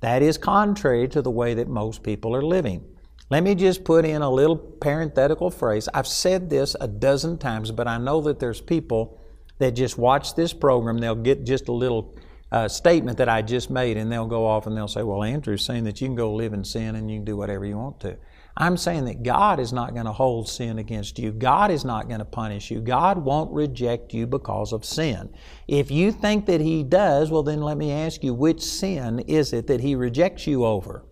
That 0.00 0.22
is 0.22 0.38
contrary 0.38 1.08
to 1.08 1.22
the 1.22 1.30
way 1.30 1.54
that 1.54 1.68
most 1.68 2.02
people 2.02 2.36
are 2.36 2.42
living. 2.42 2.84
Let 3.30 3.42
me 3.42 3.54
just 3.54 3.84
put 3.84 4.04
in 4.04 4.22
a 4.22 4.30
little 4.30 4.56
parenthetical 4.56 5.50
phrase. 5.50 5.88
I've 5.94 6.06
said 6.06 6.50
this 6.50 6.76
a 6.80 6.86
dozen 6.86 7.38
times, 7.38 7.70
but 7.70 7.88
I 7.88 7.98
know 7.98 8.20
that 8.22 8.38
there's 8.38 8.60
people 8.60 9.18
that 9.58 9.72
just 9.72 9.96
watch 9.96 10.34
this 10.34 10.52
program, 10.52 10.98
they'll 10.98 11.14
get 11.14 11.44
just 11.44 11.68
a 11.68 11.72
little 11.72 12.14
uh, 12.52 12.68
statement 12.68 13.18
that 13.18 13.28
I 13.28 13.42
just 13.42 13.70
made, 13.70 13.96
and 13.96 14.12
they'll 14.12 14.26
go 14.26 14.46
off 14.46 14.66
and 14.66 14.76
they'll 14.76 14.88
say, 14.88 15.02
Well, 15.02 15.24
Andrew's 15.24 15.64
saying 15.64 15.84
that 15.84 16.00
you 16.00 16.06
can 16.08 16.14
go 16.14 16.34
live 16.34 16.52
in 16.52 16.64
sin 16.64 16.96
and 16.96 17.10
you 17.10 17.18
can 17.18 17.24
do 17.24 17.36
whatever 17.36 17.64
you 17.64 17.76
want 17.76 18.00
to. 18.00 18.16
I'm 18.56 18.76
saying 18.76 19.06
that 19.06 19.24
God 19.24 19.58
is 19.58 19.72
not 19.72 19.94
going 19.94 20.06
to 20.06 20.12
hold 20.12 20.48
sin 20.48 20.78
against 20.78 21.18
you. 21.18 21.32
God 21.32 21.72
is 21.72 21.84
not 21.84 22.06
going 22.06 22.20
to 22.20 22.24
punish 22.24 22.70
you. 22.70 22.80
God 22.80 23.18
won't 23.18 23.52
reject 23.52 24.14
you 24.14 24.28
because 24.28 24.72
of 24.72 24.84
sin. 24.84 25.34
If 25.66 25.90
you 25.90 26.12
think 26.12 26.46
that 26.46 26.60
He 26.60 26.84
does, 26.84 27.30
well, 27.30 27.42
then 27.42 27.62
let 27.62 27.76
me 27.76 27.90
ask 27.90 28.22
you, 28.22 28.32
which 28.32 28.62
sin 28.62 29.18
is 29.20 29.52
it 29.52 29.66
that 29.66 29.80
He 29.80 29.96
rejects 29.96 30.46
you 30.46 30.64
over? 30.64 31.04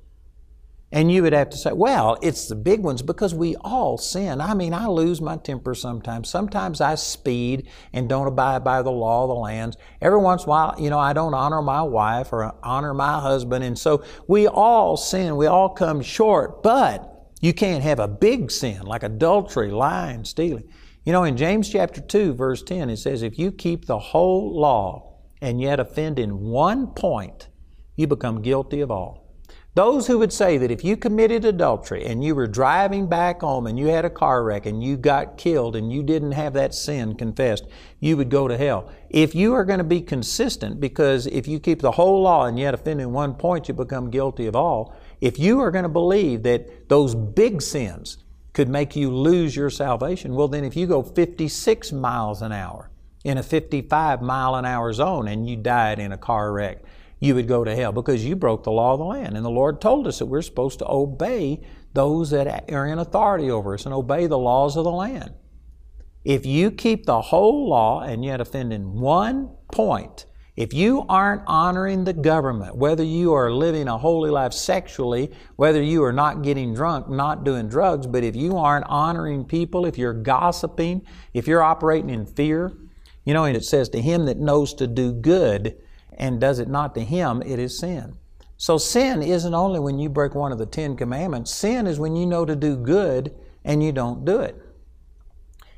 And 0.94 1.10
you 1.10 1.22
would 1.22 1.32
have 1.32 1.48
to 1.50 1.56
say, 1.56 1.72
well, 1.72 2.18
it's 2.20 2.48
the 2.48 2.54
big 2.54 2.80
ones 2.80 3.00
because 3.00 3.34
we 3.34 3.56
all 3.56 3.96
sin. 3.96 4.42
I 4.42 4.52
mean, 4.52 4.74
I 4.74 4.86
lose 4.86 5.22
my 5.22 5.38
temper 5.38 5.74
sometimes. 5.74 6.28
Sometimes 6.28 6.82
I 6.82 6.96
speed 6.96 7.66
and 7.94 8.10
don't 8.10 8.26
abide 8.26 8.62
by 8.62 8.82
the 8.82 8.92
law 8.92 9.22
of 9.22 9.30
the 9.30 9.34
lands. 9.34 9.78
Every 10.02 10.18
once 10.18 10.42
in 10.42 10.48
a 10.48 10.50
while, 10.50 10.74
you 10.78 10.90
know, 10.90 10.98
I 10.98 11.14
don't 11.14 11.32
honor 11.32 11.62
my 11.62 11.80
wife 11.80 12.30
or 12.30 12.54
honor 12.62 12.92
my 12.92 13.20
husband. 13.20 13.64
And 13.64 13.76
so 13.76 14.04
we 14.28 14.46
all 14.46 14.98
sin. 14.98 15.36
We 15.36 15.46
all 15.46 15.70
come 15.70 16.02
short. 16.02 16.62
But 16.62 17.11
you 17.42 17.52
can't 17.52 17.82
have 17.82 17.98
a 17.98 18.08
big 18.08 18.50
sin 18.52 18.82
like 18.82 19.02
adultery, 19.02 19.72
lying, 19.72 20.24
stealing. 20.24 20.72
You 21.04 21.12
know, 21.12 21.24
in 21.24 21.36
James 21.36 21.68
chapter 21.68 22.00
2, 22.00 22.34
verse 22.34 22.62
10, 22.62 22.88
it 22.88 22.98
says, 22.98 23.22
If 23.22 23.36
you 23.36 23.50
keep 23.50 23.84
the 23.84 23.98
whole 23.98 24.58
law 24.58 25.18
and 25.40 25.60
yet 25.60 25.80
offend 25.80 26.20
in 26.20 26.38
one 26.38 26.86
point, 26.86 27.48
you 27.96 28.06
become 28.06 28.42
guilty 28.42 28.80
of 28.80 28.92
all. 28.92 29.22
Those 29.74 30.06
who 30.06 30.18
would 30.18 30.32
say 30.32 30.56
that 30.58 30.70
if 30.70 30.84
you 30.84 30.96
committed 30.96 31.44
adultery 31.44 32.04
and 32.04 32.22
you 32.22 32.36
were 32.36 32.46
driving 32.46 33.08
back 33.08 33.40
home 33.40 33.66
and 33.66 33.76
you 33.76 33.86
had 33.86 34.04
a 34.04 34.10
car 34.10 34.44
wreck 34.44 34.66
and 34.66 34.84
you 34.84 34.96
got 34.96 35.36
killed 35.36 35.74
and 35.74 35.90
you 35.90 36.04
didn't 36.04 36.32
have 36.32 36.52
that 36.52 36.74
sin 36.74 37.16
confessed, 37.16 37.66
you 37.98 38.16
would 38.16 38.28
go 38.28 38.46
to 38.46 38.56
hell. 38.56 38.88
If 39.10 39.34
you 39.34 39.54
are 39.54 39.64
going 39.64 39.78
to 39.78 39.84
be 39.84 40.02
consistent, 40.02 40.78
because 40.78 41.26
if 41.26 41.48
you 41.48 41.58
keep 41.58 41.80
the 41.80 41.92
whole 41.92 42.22
law 42.22 42.44
and 42.44 42.58
yet 42.58 42.74
offend 42.74 43.00
in 43.00 43.12
one 43.12 43.34
point, 43.34 43.66
you 43.66 43.74
become 43.74 44.10
guilty 44.10 44.46
of 44.46 44.54
all, 44.54 44.94
if 45.22 45.38
you 45.38 45.60
are 45.60 45.70
going 45.70 45.84
to 45.84 45.88
believe 45.88 46.42
that 46.42 46.88
those 46.88 47.14
big 47.14 47.62
sins 47.62 48.18
could 48.52 48.68
make 48.68 48.96
you 48.96 49.08
lose 49.08 49.54
your 49.54 49.70
salvation, 49.70 50.34
well, 50.34 50.48
then 50.48 50.64
if 50.64 50.74
you 50.76 50.88
go 50.88 51.00
56 51.00 51.92
miles 51.92 52.42
an 52.42 52.50
hour 52.50 52.90
in 53.24 53.38
a 53.38 53.42
55 53.44 54.20
mile 54.20 54.56
an 54.56 54.64
hour 54.64 54.92
zone 54.92 55.28
and 55.28 55.48
you 55.48 55.56
died 55.56 56.00
in 56.00 56.10
a 56.10 56.18
car 56.18 56.52
wreck, 56.52 56.82
you 57.20 57.36
would 57.36 57.46
go 57.46 57.62
to 57.62 57.76
hell 57.76 57.92
because 57.92 58.24
you 58.24 58.34
broke 58.34 58.64
the 58.64 58.72
law 58.72 58.94
of 58.94 58.98
the 58.98 59.04
land. 59.04 59.36
And 59.36 59.44
the 59.44 59.50
Lord 59.50 59.80
told 59.80 60.08
us 60.08 60.18
that 60.18 60.26
we're 60.26 60.42
supposed 60.42 60.80
to 60.80 60.90
obey 60.90 61.64
those 61.92 62.30
that 62.30 62.68
are 62.72 62.86
in 62.88 62.98
authority 62.98 63.48
over 63.48 63.74
us 63.74 63.86
and 63.86 63.94
obey 63.94 64.26
the 64.26 64.38
laws 64.38 64.76
of 64.76 64.82
the 64.82 64.90
land. 64.90 65.32
If 66.24 66.44
you 66.44 66.72
keep 66.72 67.06
the 67.06 67.20
whole 67.20 67.68
law 67.68 68.00
and 68.00 68.24
yet 68.24 68.40
offend 68.40 68.72
in 68.72 68.98
one 68.98 69.50
point, 69.70 70.26
if 70.54 70.74
you 70.74 71.06
aren't 71.08 71.42
honoring 71.46 72.04
the 72.04 72.12
government, 72.12 72.76
whether 72.76 73.02
you 73.02 73.32
are 73.32 73.50
living 73.50 73.88
a 73.88 73.96
holy 73.96 74.30
life 74.30 74.52
sexually, 74.52 75.32
whether 75.56 75.82
you 75.82 76.04
are 76.04 76.12
not 76.12 76.42
getting 76.42 76.74
drunk, 76.74 77.08
not 77.08 77.42
doing 77.42 77.68
drugs, 77.68 78.06
but 78.06 78.22
if 78.22 78.36
you 78.36 78.58
aren't 78.58 78.86
honoring 78.86 79.44
people, 79.44 79.86
if 79.86 79.96
you're 79.96 80.12
gossiping, 80.12 81.06
if 81.32 81.46
you're 81.46 81.62
operating 81.62 82.10
in 82.10 82.26
fear, 82.26 82.76
you 83.24 83.32
know, 83.32 83.44
and 83.44 83.56
it 83.56 83.64
says, 83.64 83.88
To 83.90 84.02
him 84.02 84.26
that 84.26 84.36
knows 84.36 84.74
to 84.74 84.86
do 84.86 85.12
good 85.12 85.76
and 86.18 86.38
does 86.38 86.58
it 86.58 86.68
not 86.68 86.94
to 86.96 87.00
him, 87.00 87.42
it 87.42 87.58
is 87.58 87.78
sin. 87.78 88.18
So 88.58 88.76
sin 88.76 89.22
isn't 89.22 89.54
only 89.54 89.80
when 89.80 89.98
you 89.98 90.10
break 90.10 90.34
one 90.34 90.52
of 90.52 90.58
the 90.58 90.66
Ten 90.66 90.96
Commandments, 90.96 91.50
sin 91.50 91.86
is 91.86 91.98
when 91.98 92.14
you 92.14 92.26
know 92.26 92.44
to 92.44 92.54
do 92.54 92.76
good 92.76 93.34
and 93.64 93.82
you 93.82 93.90
don't 93.90 94.24
do 94.24 94.40
it. 94.40 94.56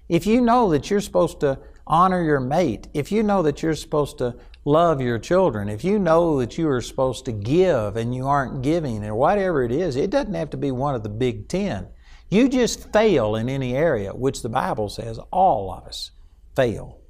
If 0.08 0.26
you 0.26 0.40
know 0.40 0.68
that 0.70 0.90
you're 0.90 1.00
supposed 1.00 1.40
to 1.40 1.60
honor 1.86 2.22
your 2.22 2.40
mate, 2.40 2.88
if 2.92 3.12
you 3.12 3.22
know 3.22 3.42
that 3.42 3.62
you're 3.62 3.74
supposed 3.74 4.18
to 4.18 4.34
love 4.64 5.00
your 5.00 5.18
children, 5.18 5.68
if 5.68 5.84
you 5.84 5.98
know 5.98 6.38
that 6.40 6.56
you 6.58 6.68
are 6.68 6.80
supposed 6.80 7.24
to 7.26 7.32
give 7.32 7.96
and 7.96 8.14
you 8.14 8.26
aren't 8.26 8.62
giving 8.62 9.04
or 9.04 9.14
whatever 9.14 9.62
it 9.62 9.72
is, 9.72 9.96
it 9.96 10.10
doesn't 10.10 10.34
have 10.34 10.50
to 10.50 10.56
be 10.56 10.70
one 10.70 10.94
of 10.94 11.02
the 11.02 11.08
big 11.08 11.48
ten. 11.48 11.88
You 12.30 12.48
just 12.48 12.92
fail 12.92 13.36
in 13.36 13.48
any 13.48 13.76
area, 13.76 14.12
which 14.12 14.42
the 14.42 14.48
Bible 14.48 14.88
says 14.88 15.18
all 15.30 15.72
of 15.72 15.84
us 15.84 16.10
fail. 16.56 17.00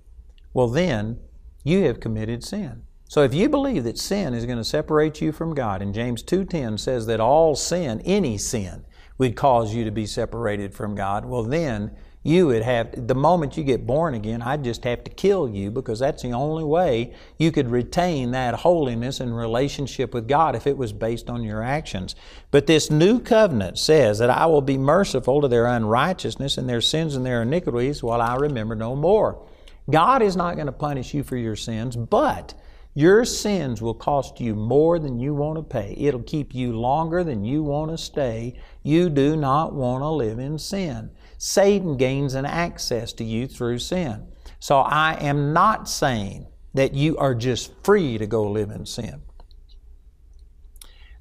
Well, 0.53 0.69
then 0.69 1.21
you 1.63 1.85
have 1.85 2.01
committed 2.01 2.45
sin. 2.45 2.83
So 3.09 3.23
if 3.23 3.33
you 3.33 3.49
believe 3.49 3.85
that 3.85 3.99
sin 3.99 4.35
is 4.35 4.47
going 4.47 4.59
to 4.59 4.65
separate 4.65 5.21
you 5.21 5.31
from 5.31 5.55
God, 5.55 5.83
and 5.83 5.95
James 5.95 6.23
2:10 6.23 6.79
says 6.79 7.07
that 7.07 7.21
all 7.21 7.55
sin, 7.55 8.01
any 8.05 8.39
sin, 8.39 8.85
would 9.19 9.37
cause 9.37 9.75
you 9.75 9.85
to 9.85 9.91
be 9.93 10.07
separated 10.07 10.75
from 10.75 10.95
God, 10.95 11.25
well 11.25 11.45
then 11.45 11.93
you 12.25 12.47
would 12.47 12.63
have, 12.63 13.07
the 13.07 13.15
moment 13.15 13.59
you 13.59 13.63
get 13.63 13.87
born 13.87 14.15
again, 14.15 14.41
I'd 14.41 14.65
just 14.65 14.83
have 14.85 15.05
to 15.05 15.11
kill 15.11 15.47
you 15.47 15.71
because 15.71 15.99
that's 15.99 16.23
the 16.23 16.33
only 16.33 16.65
way 16.65 17.13
you 17.39 17.53
could 17.53 17.71
retain 17.71 18.31
that 18.31 18.55
holiness 18.55 19.21
and 19.21 19.37
relationship 19.37 20.15
with 20.15 20.27
God 20.27 20.57
if 20.57 20.67
it 20.67 20.79
was 20.79 20.95
based 20.95 21.29
on 21.29 21.43
your 21.43 21.63
actions. 21.63 22.17
But 22.51 22.67
this 22.67 22.91
new 22.91 23.21
covenant 23.21 23.79
says 23.79 24.19
that 24.21 24.31
I 24.31 24.47
will 24.47 24.63
be 24.63 24.79
merciful 24.79 25.43
to 25.43 25.49
their 25.49 25.67
unrighteousness 25.67 26.57
and 26.57 26.67
their 26.67 26.81
sins 26.81 27.15
and 27.15 27.27
their 27.27 27.43
iniquities 27.43 28.03
while 28.03 28.23
I 28.23 28.37
remember 28.37 28.75
no 28.75 28.97
more. 28.97 29.47
God 29.91 30.23
is 30.23 30.35
not 30.35 30.55
going 30.55 30.67
to 30.67 30.73
punish 30.73 31.13
you 31.13 31.23
for 31.23 31.37
your 31.37 31.57
sins, 31.57 31.95
but 31.95 32.55
your 32.95 33.27
sins 33.27 33.83
will 33.83 33.93
cost 33.93 34.41
you 34.41 34.55
more 34.55 34.99
than 34.99 35.19
you 35.19 35.35
want 35.35 35.59
to 35.59 35.63
pay. 35.63 35.95
It'll 35.99 36.23
keep 36.23 36.55
you 36.55 36.79
longer 36.79 37.23
than 37.23 37.45
you 37.45 37.63
want 37.63 37.91
to 37.91 37.99
stay. 37.99 38.59
You 38.83 39.11
do 39.11 39.37
not 39.37 39.75
want 39.75 40.01
to 40.03 40.09
live 40.09 40.39
in 40.39 40.59
sin. 40.59 41.11
Satan 41.47 41.99
gains 41.99 42.33
an 42.33 42.47
access 42.47 43.13
to 43.13 43.23
you 43.23 43.47
through 43.47 43.79
sin. 43.79 44.29
So 44.61 44.79
I 44.79 45.13
am 45.21 45.53
not 45.53 45.91
saying 45.91 46.47
that 46.73 46.95
you 46.95 47.19
are 47.19 47.35
just 47.35 47.71
free 47.85 48.17
to 48.17 48.27
go 48.27 48.51
live 48.51 48.71
in 48.71 48.87
sin. 48.87 49.21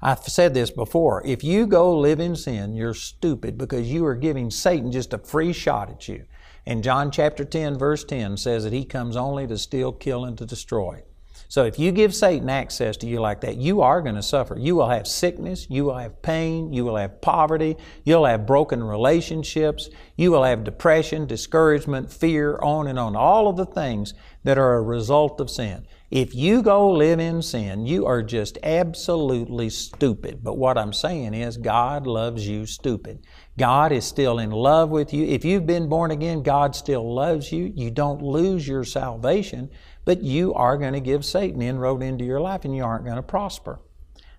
I've 0.00 0.22
said 0.22 0.54
this 0.54 0.70
before. 0.70 1.22
If 1.26 1.44
you 1.44 1.66
go 1.66 1.94
live 1.94 2.20
in 2.20 2.36
sin, 2.36 2.72
you're 2.72 2.94
stupid 2.94 3.58
because 3.58 3.92
you 3.92 4.06
are 4.06 4.14
giving 4.14 4.50
Satan 4.50 4.90
just 4.90 5.12
a 5.12 5.18
free 5.18 5.52
shot 5.52 5.90
at 5.90 6.08
you. 6.08 6.24
And 6.64 6.82
John 6.82 7.10
chapter 7.10 7.44
10, 7.44 7.76
verse 7.76 8.02
10 8.02 8.38
says 8.38 8.64
that 8.64 8.72
he 8.72 8.86
comes 8.86 9.16
only 9.16 9.46
to 9.46 9.58
steal, 9.58 9.92
kill, 9.92 10.24
and 10.24 10.38
to 10.38 10.46
destroy. 10.46 11.02
So 11.48 11.64
if 11.64 11.78
you 11.78 11.92
give 11.92 12.14
Satan 12.14 12.48
access 12.48 12.96
to 12.98 13.06
you 13.06 13.20
like 13.20 13.40
that, 13.42 13.56
you 13.56 13.80
are 13.80 14.00
going 14.00 14.14
to 14.14 14.22
suffer. 14.22 14.58
You 14.58 14.76
will 14.76 14.88
have 14.88 15.06
sickness, 15.06 15.66
you 15.68 15.84
will 15.84 15.96
have 15.96 16.20
pain, 16.22 16.72
you 16.72 16.84
will 16.84 16.96
have 16.96 17.20
poverty, 17.20 17.76
you'll 18.04 18.26
have 18.26 18.46
broken 18.46 18.82
relationships, 18.82 19.88
you 20.16 20.30
will 20.30 20.44
have 20.44 20.64
depression, 20.64 21.26
discouragement, 21.26 22.12
fear, 22.12 22.58
on 22.62 22.86
and 22.86 22.98
on. 22.98 23.16
All 23.16 23.48
of 23.48 23.56
the 23.56 23.66
things 23.66 24.14
that 24.44 24.58
are 24.58 24.74
a 24.74 24.82
result 24.82 25.40
of 25.40 25.50
sin. 25.50 25.86
If 26.10 26.34
you 26.34 26.62
go 26.62 26.92
live 26.92 27.18
in 27.18 27.42
sin, 27.42 27.86
you 27.86 28.06
are 28.06 28.22
just 28.22 28.58
absolutely 28.62 29.68
stupid. 29.70 30.44
But 30.44 30.56
what 30.56 30.78
I'm 30.78 30.92
saying 30.92 31.34
is, 31.34 31.56
God 31.56 32.06
loves 32.06 32.46
you 32.46 32.66
stupid. 32.66 33.26
God 33.58 33.90
is 33.90 34.04
still 34.04 34.38
in 34.38 34.50
love 34.50 34.90
with 34.90 35.12
you. 35.12 35.24
If 35.24 35.44
you've 35.44 35.66
been 35.66 35.88
born 35.88 36.12
again, 36.12 36.42
God 36.42 36.76
still 36.76 37.12
loves 37.12 37.50
you. 37.50 37.72
You 37.74 37.90
don't 37.90 38.22
lose 38.22 38.68
your 38.68 38.84
salvation 38.84 39.70
but 40.04 40.22
you 40.22 40.54
are 40.54 40.76
going 40.76 40.92
to 40.92 41.00
give 41.00 41.24
Satan 41.24 41.62
inroad 41.62 42.02
into 42.02 42.24
your 42.24 42.40
life 42.40 42.64
and 42.64 42.74
you 42.76 42.84
aren't 42.84 43.04
going 43.04 43.16
to 43.16 43.22
prosper. 43.22 43.80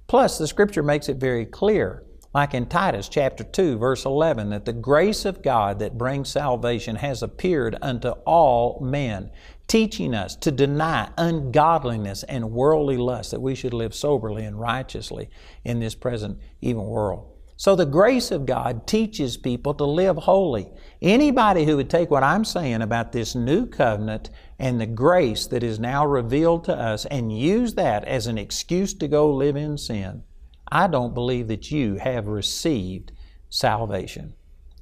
Plus, 0.07 0.37
the 0.37 0.47
scripture 0.47 0.83
makes 0.83 1.09
it 1.09 1.17
very 1.17 1.45
clear, 1.45 2.03
like 2.33 2.53
in 2.53 2.65
Titus 2.67 3.09
chapter 3.09 3.43
2, 3.43 3.77
verse 3.77 4.05
11, 4.05 4.49
that 4.49 4.65
the 4.65 4.73
grace 4.73 5.25
of 5.25 5.41
God 5.41 5.79
that 5.79 5.97
brings 5.97 6.29
salvation 6.29 6.97
has 6.97 7.23
appeared 7.23 7.77
unto 7.81 8.09
all 8.09 8.79
men. 8.81 9.31
teaching 9.67 10.13
us 10.13 10.35
to 10.35 10.51
deny 10.51 11.09
ungodliness 11.17 12.23
and 12.23 12.51
worldly 12.51 12.97
lust, 12.97 13.31
that 13.31 13.41
we 13.41 13.55
should 13.55 13.73
live 13.73 13.95
soberly 13.95 14.43
and 14.43 14.59
righteously 14.59 15.29
in 15.63 15.79
this 15.79 15.95
present 15.95 16.39
evil 16.61 16.85
world. 16.85 17.31
So 17.57 17.75
the 17.75 17.85
grace 17.85 18.31
of 18.31 18.45
God 18.45 18.85
teaches 18.85 19.37
people 19.37 19.73
to 19.75 19.85
live 19.85 20.17
holy. 20.17 20.69
Anybody 21.05 21.65
who 21.65 21.77
would 21.77 21.91
take 21.91 22.09
what 22.09 22.23
I'm 22.23 22.43
saying 22.43 22.81
about 22.81 23.11
this 23.11 23.35
new 23.35 23.67
covenant 23.67 24.31
and 24.57 24.81
the 24.81 24.87
grace 24.87 25.45
that 25.45 25.61
is 25.61 25.77
now 25.77 26.03
revealed 26.03 26.63
to 26.63 26.75
us 26.75 27.05
and 27.05 27.31
use 27.31 27.75
that 27.75 28.03
as 28.05 28.25
an 28.25 28.39
excuse 28.39 28.91
to 28.95 29.07
go 29.07 29.31
live 29.31 29.55
in 29.55 29.77
sin, 29.77 30.23
I 30.71 30.87
don't 30.87 31.13
believe 31.13 31.47
that 31.49 31.69
you 31.69 31.97
have 31.97 32.25
received 32.25 33.11
salvation. 33.51 34.33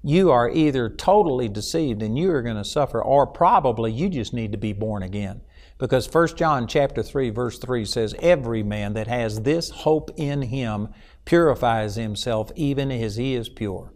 You 0.02 0.32
are 0.32 0.50
either 0.50 0.90
totally 0.90 1.50
deceived 1.50 2.02
and 2.02 2.18
you 2.18 2.32
are 2.32 2.42
going 2.42 2.56
to 2.56 2.64
suffer, 2.64 3.04
or 3.04 3.28
probably 3.28 3.92
you 3.92 4.08
just 4.08 4.34
need 4.34 4.54
to 4.54 4.58
be 4.58 4.72
born 4.72 5.04
again. 5.04 5.42
Because 5.78 6.08
1 6.08 6.38
John 6.38 6.68
chapter 6.68 7.04
3 7.04 7.32
verse 7.32 7.60
3 7.60 7.84
says, 7.84 8.16
Every 8.22 8.64
man 8.64 8.94
that 8.94 9.08
has 9.08 9.42
this 9.42 9.72
hope 9.72 10.10
in 10.16 10.44
him 10.44 10.88
purifies 11.26 11.96
himself 11.96 12.50
even 12.56 12.94
as 12.94 13.18
he 13.18 13.36
is 13.36 13.50
pure. 13.50 13.92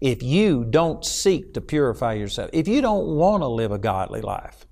If 0.00 0.22
you 0.22 0.64
don't 0.64 1.04
seek 1.04 1.54
to 1.54 1.60
purify 1.60 2.14
yourself, 2.14 2.50
if 2.52 2.68
you 2.68 2.80
don't 2.80 3.16
want 3.16 3.42
to 3.42 3.48
live 3.48 3.72
a 3.72 3.78
godly 3.78 4.20
life, 4.20 4.64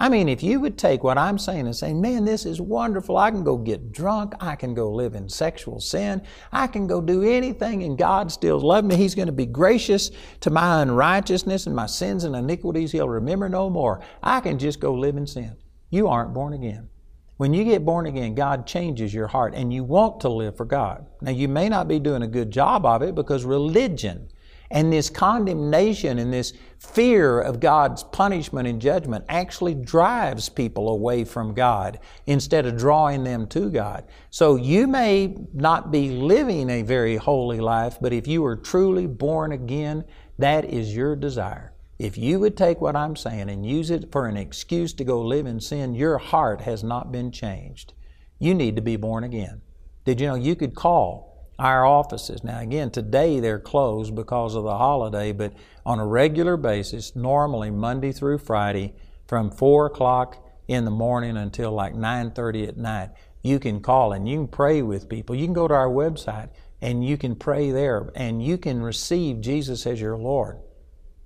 I 0.00 0.08
mean, 0.08 0.30
if 0.30 0.42
you 0.42 0.60
would 0.60 0.78
take 0.78 1.04
what 1.04 1.18
I'm 1.18 1.36
saying 1.36 1.66
and 1.66 1.76
say, 1.76 1.92
man, 1.92 2.24
this 2.24 2.46
is 2.46 2.58
wonderful. 2.58 3.18
I 3.18 3.30
can 3.30 3.44
go 3.44 3.58
get 3.58 3.92
drunk. 3.92 4.32
I 4.40 4.56
can 4.56 4.72
go 4.72 4.90
live 4.90 5.14
in 5.14 5.28
sexual 5.28 5.78
sin. 5.78 6.22
I 6.50 6.68
can 6.68 6.86
go 6.86 7.02
do 7.02 7.22
anything 7.22 7.82
and 7.82 7.98
God 7.98 8.32
still 8.32 8.58
loves 8.58 8.88
me. 8.88 8.96
He's 8.96 9.14
going 9.14 9.26
to 9.26 9.32
be 9.32 9.44
gracious 9.44 10.10
to 10.40 10.48
my 10.48 10.80
unrighteousness 10.80 11.66
and 11.66 11.76
my 11.76 11.84
sins 11.84 12.24
and 12.24 12.34
iniquities. 12.34 12.92
He'll 12.92 13.10
remember 13.10 13.50
no 13.50 13.68
more. 13.68 14.00
I 14.22 14.40
can 14.40 14.58
just 14.58 14.80
go 14.80 14.94
live 14.94 15.18
in 15.18 15.26
sin. 15.26 15.54
You 15.90 16.08
aren't 16.08 16.32
born 16.32 16.54
again. 16.54 16.88
When 17.36 17.52
you 17.52 17.64
get 17.64 17.84
born 17.84 18.06
again, 18.06 18.34
God 18.34 18.66
changes 18.66 19.12
your 19.12 19.26
heart 19.26 19.52
and 19.54 19.70
you 19.70 19.84
want 19.84 20.20
to 20.20 20.30
live 20.30 20.56
for 20.56 20.64
God. 20.64 21.06
Now, 21.20 21.32
you 21.32 21.48
may 21.48 21.68
not 21.68 21.88
be 21.88 21.98
doing 21.98 22.22
a 22.22 22.26
good 22.26 22.50
job 22.50 22.86
of 22.86 23.02
it 23.02 23.14
because 23.14 23.44
religion 23.44 24.30
and 24.70 24.92
this 24.92 25.10
condemnation 25.10 26.18
and 26.18 26.32
this 26.32 26.52
fear 26.78 27.40
of 27.40 27.60
God's 27.60 28.04
punishment 28.04 28.68
and 28.68 28.80
judgment 28.80 29.24
actually 29.28 29.74
drives 29.74 30.48
people 30.48 30.88
away 30.88 31.24
from 31.24 31.54
God 31.54 31.98
instead 32.26 32.66
of 32.66 32.76
drawing 32.76 33.24
them 33.24 33.46
to 33.48 33.68
God. 33.68 34.06
So 34.30 34.56
you 34.56 34.86
may 34.86 35.36
not 35.52 35.90
be 35.90 36.10
living 36.10 36.70
a 36.70 36.82
very 36.82 37.16
holy 37.16 37.60
life, 37.60 37.98
but 38.00 38.12
if 38.12 38.26
you 38.26 38.44
are 38.44 38.56
truly 38.56 39.06
born 39.06 39.52
again, 39.52 40.04
that 40.38 40.64
is 40.64 40.94
your 40.94 41.16
desire. 41.16 41.74
If 41.98 42.16
you 42.16 42.40
would 42.40 42.56
take 42.56 42.80
what 42.80 42.96
I'm 42.96 43.14
saying 43.14 43.50
and 43.50 43.66
use 43.66 43.90
it 43.90 44.10
for 44.10 44.26
an 44.26 44.36
excuse 44.36 44.94
to 44.94 45.04
go 45.04 45.20
live 45.20 45.44
in 45.44 45.60
sin, 45.60 45.94
your 45.94 46.16
heart 46.16 46.62
has 46.62 46.82
not 46.82 47.12
been 47.12 47.30
changed. 47.30 47.92
You 48.38 48.54
need 48.54 48.76
to 48.76 48.82
be 48.82 48.96
born 48.96 49.22
again. 49.22 49.60
Did 50.06 50.18
you 50.18 50.28
know 50.28 50.34
you 50.34 50.56
could 50.56 50.74
call 50.74 51.29
our 51.60 51.84
offices? 51.84 52.42
Now, 52.42 52.58
again, 52.60 52.90
today 52.90 53.38
they're 53.38 53.60
closed 53.60 54.14
because 54.14 54.54
of 54.54 54.64
the 54.64 54.76
holiday, 54.76 55.32
but 55.32 55.52
on 55.86 56.00
a 56.00 56.06
regular 56.06 56.56
basis, 56.56 57.14
normally 57.14 57.70
Monday 57.70 58.12
through 58.12 58.38
Friday, 58.38 58.94
from 59.26 59.50
4 59.50 59.86
o'clock 59.86 60.44
in 60.66 60.84
the 60.84 60.90
morning 60.90 61.36
until 61.36 61.70
like 61.70 61.94
9.30 61.94 62.68
at 62.68 62.76
night, 62.76 63.10
you 63.42 63.58
can 63.58 63.80
call 63.80 64.12
and 64.12 64.28
you 64.28 64.38
can 64.38 64.48
pray 64.48 64.82
with 64.82 65.08
people. 65.08 65.36
You 65.36 65.46
can 65.46 65.54
go 65.54 65.68
to 65.68 65.74
our 65.74 65.88
website 65.88 66.50
and 66.80 67.04
you 67.04 67.16
can 67.16 67.36
pray 67.36 67.70
there 67.70 68.10
and 68.14 68.44
you 68.44 68.58
can 68.58 68.82
receive 68.82 69.40
Jesus 69.40 69.86
as 69.86 70.00
your 70.00 70.16
Lord. 70.16 70.58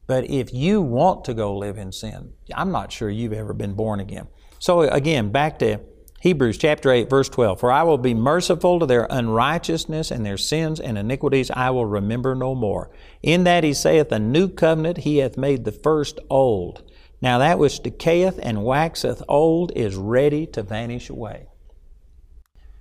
But 0.07 0.29
if 0.29 0.53
you 0.53 0.83
want 0.83 1.25
to 1.25 1.35
go 1.35 1.57
live 1.57 1.79
in 1.79 1.93
sin, 1.93 2.35
I'm 2.55 2.71
not 2.71 2.93
sure 2.93 3.09
you've 3.09 3.33
ever 3.33 3.55
been 3.55 3.75
born 3.75 4.00
again. 4.00 4.29
So 4.59 4.83
again, 4.83 5.31
back 5.31 5.59
to 5.61 5.81
Hebrews 6.25 6.57
chapter 6.57 6.90
8, 6.90 7.11
verse 7.11 7.28
12. 7.28 7.61
For 7.61 7.71
I 7.71 7.83
will 7.83 7.99
be 7.99 8.14
merciful 8.14 8.81
to 8.81 8.87
their 8.87 9.07
unrighteousness 9.11 10.11
and 10.11 10.25
their 10.25 10.38
sins 10.38 10.81
and 10.81 10.97
iniquities 10.97 11.50
I 11.50 11.69
will 11.69 11.85
remember 11.85 12.35
no 12.35 12.54
more. 12.54 12.90
In 13.23 13.45
that 13.45 13.62
he 13.62 13.75
saith, 13.75 14.11
A 14.11 14.19
new 14.19 14.49
covenant 14.49 14.97
he 14.97 15.19
hath 15.19 15.37
made 15.37 15.66
the 15.66 15.71
first 15.71 16.19
old. 16.31 16.83
Now 17.21 17.37
that 17.37 17.59
which 17.59 17.83
decayeth 17.83 18.40
and 18.43 18.64
waxeth 18.64 19.23
old 19.28 19.73
is 19.76 19.97
ready 19.97 20.47
to 20.47 20.62
vanish 20.62 21.11
away. 21.11 21.49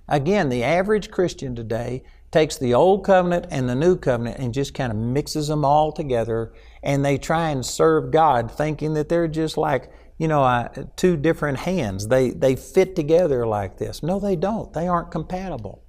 Again, 0.08 0.48
the 0.48 0.64
average 0.64 1.10
Christian 1.10 1.54
today 1.54 2.02
takes 2.30 2.56
the 2.56 2.72
old 2.72 3.04
covenant 3.04 3.46
and 3.50 3.68
the 3.68 3.74
new 3.74 3.96
covenant 3.96 4.38
and 4.38 4.54
just 4.54 4.72
kind 4.72 4.90
of 4.90 4.96
mixes 4.96 5.48
them 5.48 5.66
all 5.66 5.92
together 5.92 6.54
and 6.82 7.04
they 7.04 7.18
try 7.18 7.50
and 7.50 7.64
serve 7.64 8.10
God 8.10 8.50
thinking 8.50 8.94
that 8.94 9.10
they're 9.10 9.28
just 9.28 9.58
like, 9.58 9.90
you 10.18 10.28
know, 10.28 10.44
uh, 10.44 10.68
two 10.96 11.16
different 11.16 11.58
hands. 11.58 12.08
They, 12.08 12.30
they 12.30 12.56
fit 12.56 12.94
together 12.94 13.46
like 13.46 13.78
this. 13.78 14.02
No, 14.02 14.20
they 14.20 14.36
don't. 14.36 14.72
They 14.72 14.86
aren't 14.86 15.10
compatible. 15.10 15.84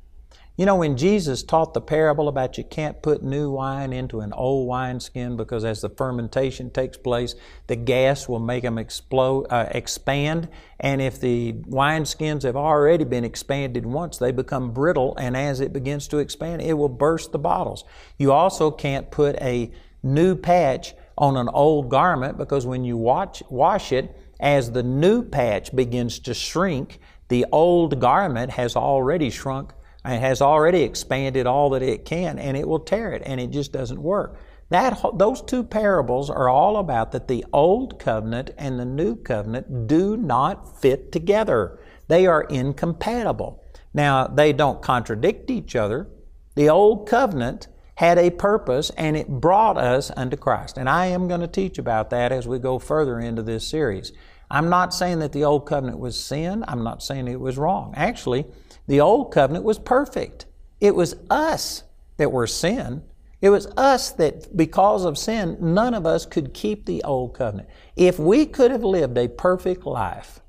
You 0.58 0.66
know, 0.66 0.78
when 0.78 0.96
Jesus 0.96 1.44
taught 1.44 1.74
the 1.74 1.82
parable 1.82 2.30
about 2.30 2.58
you 2.58 2.64
can't 2.64 3.02
put 3.02 3.22
new 3.22 3.52
wine 3.52 3.92
into 3.92 4.22
an 4.22 4.32
old 4.32 4.70
wineskin 4.70 5.36
because 5.36 5.66
as 5.66 5.82
the 5.82 5.90
fermentation 5.90 6.70
takes 6.70 6.96
place, 6.96 7.36
the 7.68 7.76
gas 7.76 8.30
will 8.30 8.40
make 8.40 8.64
them 8.64 8.78
explode, 8.78 9.48
uh, 9.50 9.68
expand. 9.72 10.48
And 10.80 11.02
if 11.02 11.20
the 11.20 11.52
wineskins 11.68 12.44
have 12.44 12.56
already 12.56 13.04
been 13.04 13.26
expanded 13.26 13.86
once, 13.86 14.18
they 14.18 14.32
become 14.32 14.72
brittle. 14.72 15.14
And 15.18 15.36
as 15.36 15.60
it 15.60 15.74
begins 15.74 16.08
to 16.08 16.20
expand, 16.20 16.62
it 16.62 16.74
will 16.74 16.88
burst 16.88 17.34
the 17.34 17.40
bottles. 17.40 17.84
You 18.18 18.32
also 18.32 18.72
can't 18.72 19.12
put 19.12 19.36
a 19.42 19.72
new 20.04 20.36
patch 20.38 20.94
on 21.18 21.38
an 21.38 21.50
old 21.50 21.90
garment 21.90 22.38
because 22.38 22.66
when 22.66 22.84
you 22.84 22.98
watch, 22.98 23.42
wash 23.50 23.92
it, 23.92 24.16
as 24.40 24.72
the 24.72 24.84
new 24.84 25.24
patch 25.24 25.76
begins 25.76 26.20
to 26.20 26.34
shrink, 26.34 27.00
the 27.30 27.46
old 27.52 28.00
garment 28.00 28.52
has 28.52 28.76
already 28.76 29.30
shrunk 29.30 29.74
and 30.04 30.22
has 30.22 30.42
already 30.42 30.82
expanded 30.82 31.48
all 31.48 31.70
that 31.72 31.82
it 31.82 32.06
can 32.06 32.38
and 32.38 32.56
it 32.56 32.68
will 32.68 32.80
tear 32.80 33.12
it 33.14 33.24
and 33.26 33.40
it 33.40 33.50
just 33.50 33.72
doesn't 33.72 34.02
work. 34.02 34.38
That, 34.70 35.00
those 35.14 35.42
two 35.42 35.64
parables 35.64 36.30
are 36.30 36.50
all 36.50 36.78
about 36.78 37.12
that 37.12 37.28
the 37.28 37.46
old 37.54 38.00
covenant 38.00 38.52
and 38.58 38.80
the 38.80 38.86
new 38.86 39.16
covenant 39.16 39.88
do 39.88 40.18
not 40.18 40.82
fit 40.82 41.12
together. 41.12 41.80
They 42.08 42.26
are 42.26 42.44
incompatible. 42.44 43.64
Now, 43.94 44.28
they 44.28 44.54
don't 44.54 44.82
contradict 44.82 45.50
each 45.50 45.76
other. 45.76 46.08
The 46.56 46.70
old 46.70 47.08
covenant 47.08 47.68
had 47.96 48.18
a 48.18 48.30
purpose 48.30 48.90
and 48.92 49.16
it 49.16 49.28
brought 49.28 49.78
us 49.78 50.12
unto 50.16 50.38
Christ. 50.38 50.78
And 50.78 50.90
I 50.90 51.08
am 51.08 51.28
going 51.28 51.42
to 51.42 51.48
teach 51.48 51.78
about 51.78 52.10
that 52.12 52.32
as 52.32 52.48
we 52.48 52.60
go 52.60 52.78
further 52.78 53.20
into 53.20 53.42
this 53.42 53.68
series. 53.68 54.12
I'm 54.52 54.70
not 54.70 54.94
saying 54.94 55.20
that 55.20 55.32
the 55.32 55.44
old 55.44 55.66
covenant 55.66 56.00
was 56.00 56.20
sin. 56.20 56.64
I'm 56.68 56.84
not 56.84 57.02
saying 57.02 57.28
it 57.28 57.40
was 57.40 57.58
wrong. 57.58 57.94
Actually, 57.96 58.46
the 58.88 59.02
old 59.02 59.32
covenant 59.32 59.66
was 59.66 59.80
perfect. 59.80 60.46
It 60.80 60.94
was 60.94 61.16
us 61.30 61.84
that 62.18 62.32
were 62.32 62.48
sin. 62.48 63.02
It 63.42 63.50
was 63.50 63.68
us 63.78 64.12
that, 64.12 64.56
because 64.56 65.06
of 65.06 65.18
sin, 65.18 65.58
none 65.60 65.94
of 65.94 66.06
us 66.06 66.26
could 66.26 66.54
keep 66.54 66.86
the 66.86 67.04
old 67.04 67.34
covenant. 67.34 67.70
If 67.96 68.20
we 68.20 68.46
could 68.46 68.72
have 68.72 68.84
lived 68.84 69.18
a 69.18 69.28
perfect 69.28 69.86
life, 69.86 70.42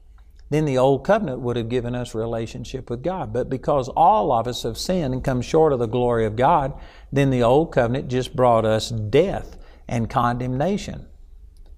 then 0.51 0.65
the 0.65 0.79
old 0.79 1.05
covenant 1.05 1.41
would 1.41 1.57
have 1.57 1.69
given 1.69 1.95
us 1.95 2.15
relationship 2.15 2.89
with 2.89 3.03
God. 3.03 3.33
But 3.33 3.51
because 3.51 3.89
all 3.89 4.33
of 4.33 4.47
us 4.47 4.63
have 4.63 4.79
sinned 4.79 5.13
and 5.13 5.25
come 5.25 5.43
short 5.43 5.73
of 5.73 5.79
the 5.79 5.87
glory 5.87 6.25
of 6.25 6.37
God, 6.37 6.73
then 7.13 7.31
the 7.31 7.43
old 7.43 7.73
covenant 7.73 8.09
just 8.09 8.37
brought 8.37 8.65
us 8.65 8.91
death 8.91 9.57
and 9.89 10.09
condemnation. 10.09 11.07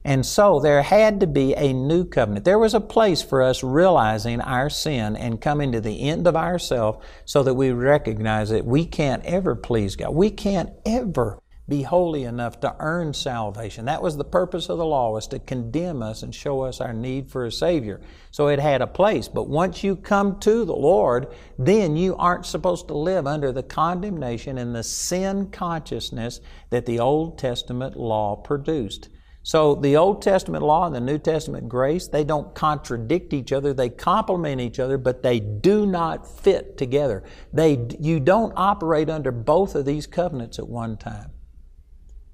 And 0.05 0.25
so 0.25 0.61
there 0.61 0.83
had 0.83 1.21
to 1.21 1.27
be 1.27 1.55
a 1.55 1.73
new 1.73 2.05
covenant. 2.05 2.45
There 2.45 2.59
was 2.59 2.73
a 2.73 2.81
place 2.81 3.21
for 3.21 3.43
us 3.43 3.63
realizing 3.63 4.41
our 4.41 4.71
sin 4.71 5.17
and 5.17 5.41
coming 5.41 5.73
to 5.73 5.81
the 5.81 6.09
end 6.09 6.27
of 6.27 6.37
ourselves 6.37 7.05
so 7.25 7.43
that 7.43 7.55
we 7.55 7.73
recognize 7.73 8.51
that 8.51 8.65
we 8.65 8.87
can't 8.87 9.25
ever 9.25 9.55
please 9.55 9.97
God. 9.97 10.15
We 10.15 10.31
can't 10.31 10.71
ever 10.87 11.41
be 11.69 11.83
holy 11.83 12.25
enough 12.25 12.61
to 12.61 12.75
earn 12.79 13.13
salvation. 13.13 13.85
That 13.85 14.03
was 14.03 14.17
the 14.17 14.25
purpose 14.25 14.71
of 14.71 14.79
the 14.79 14.87
law, 14.87 15.13
was 15.13 15.27
to 15.29 15.39
condemn 15.39 16.03
us 16.03 16.23
and 16.23 16.35
show 16.35 16.63
us 16.63 16.81
our 16.81 16.95
need 16.95 17.31
for 17.31 17.45
a 17.45 17.53
Savior. 17.53 18.01
So 18.31 18.49
it 18.49 18.59
had 18.59 18.81
a 18.81 18.87
place. 18.87 19.29
But 19.29 19.49
once 19.49 19.85
you 19.85 19.95
come 19.95 20.41
to 20.41 20.65
the 20.65 20.75
Lord, 20.75 21.29
then 21.59 21.97
you 21.97 22.17
aren't 22.17 22.47
supposed 22.47 22.89
to 22.89 22.95
live 22.97 23.27
under 23.27 23.53
the 23.53 23.63
condemnation 23.63 24.57
and 24.57 24.75
the 24.75 24.83
sin 24.83 25.51
consciousness 25.51 26.41
that 26.71 26.87
the 26.87 27.01
Old 27.01 27.39
Testament 27.39 27.97
law 27.97 28.37
produced. 28.37 29.11
So 29.43 29.75
the 29.75 29.97
Old 29.97 30.21
Testament 30.21 30.65
law 30.65 30.87
and 30.87 30.95
the 30.95 31.01
New 31.01 31.19
Testament 31.19 31.69
grace, 31.69 32.07
they 32.07 32.25
don't 32.25 32.55
contradict 32.55 33.33
each 33.33 33.53
other, 33.53 33.73
they 33.73 33.89
complement 33.89 34.61
each 34.61 34.79
other, 34.79 34.99
but 34.99 35.23
they 35.23 35.41
do 35.41 35.87
not 35.87 36.27
fit 36.27 36.77
together. 36.77 37.25
They, 37.53 37.87
you 37.99 38.21
don't 38.21 38.53
operate 38.57 39.09
under 39.09 39.33
both 39.33 39.75
of 39.75 39.85
these 39.87 40.07
covenants 40.07 40.59
at 40.59 40.69
one 40.69 40.97
time. 40.97 41.31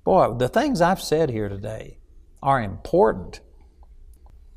Boy, 0.04 0.34
the 0.34 0.48
things 0.48 0.80
I've 0.80 1.00
said 1.00 1.30
here 1.30 1.48
today 1.48 1.98
are 2.42 2.60
important. 2.62 3.40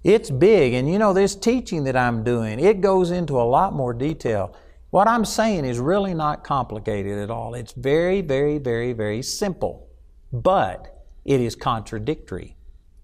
It's 0.04 0.30
big, 0.30 0.74
and 0.74 0.92
you 0.92 1.00
know, 1.00 1.14
this 1.14 1.36
teaching 1.36 1.86
that 1.86 1.96
I'm 1.96 2.24
doing, 2.24 2.60
it 2.60 2.82
goes 2.82 3.12
into 3.12 3.40
a 3.40 3.44
lot 3.44 3.74
more 3.74 3.94
detail. 3.94 4.56
What 4.90 5.08
I'm 5.08 5.26
saying 5.26 5.66
is 5.66 5.80
really 5.80 6.14
not 6.14 6.44
complicated 6.44 7.18
at 7.18 7.30
all. 7.30 7.54
It's 7.54 7.74
very, 7.74 8.22
very, 8.22 8.58
very, 8.58 8.94
very 8.94 9.22
simple. 9.22 9.90
But 10.32 11.06
it 11.26 11.42
is 11.42 11.56
contradictory 11.56 12.58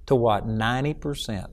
to 0.06 0.16
what 0.16 0.48
90% 0.48 1.48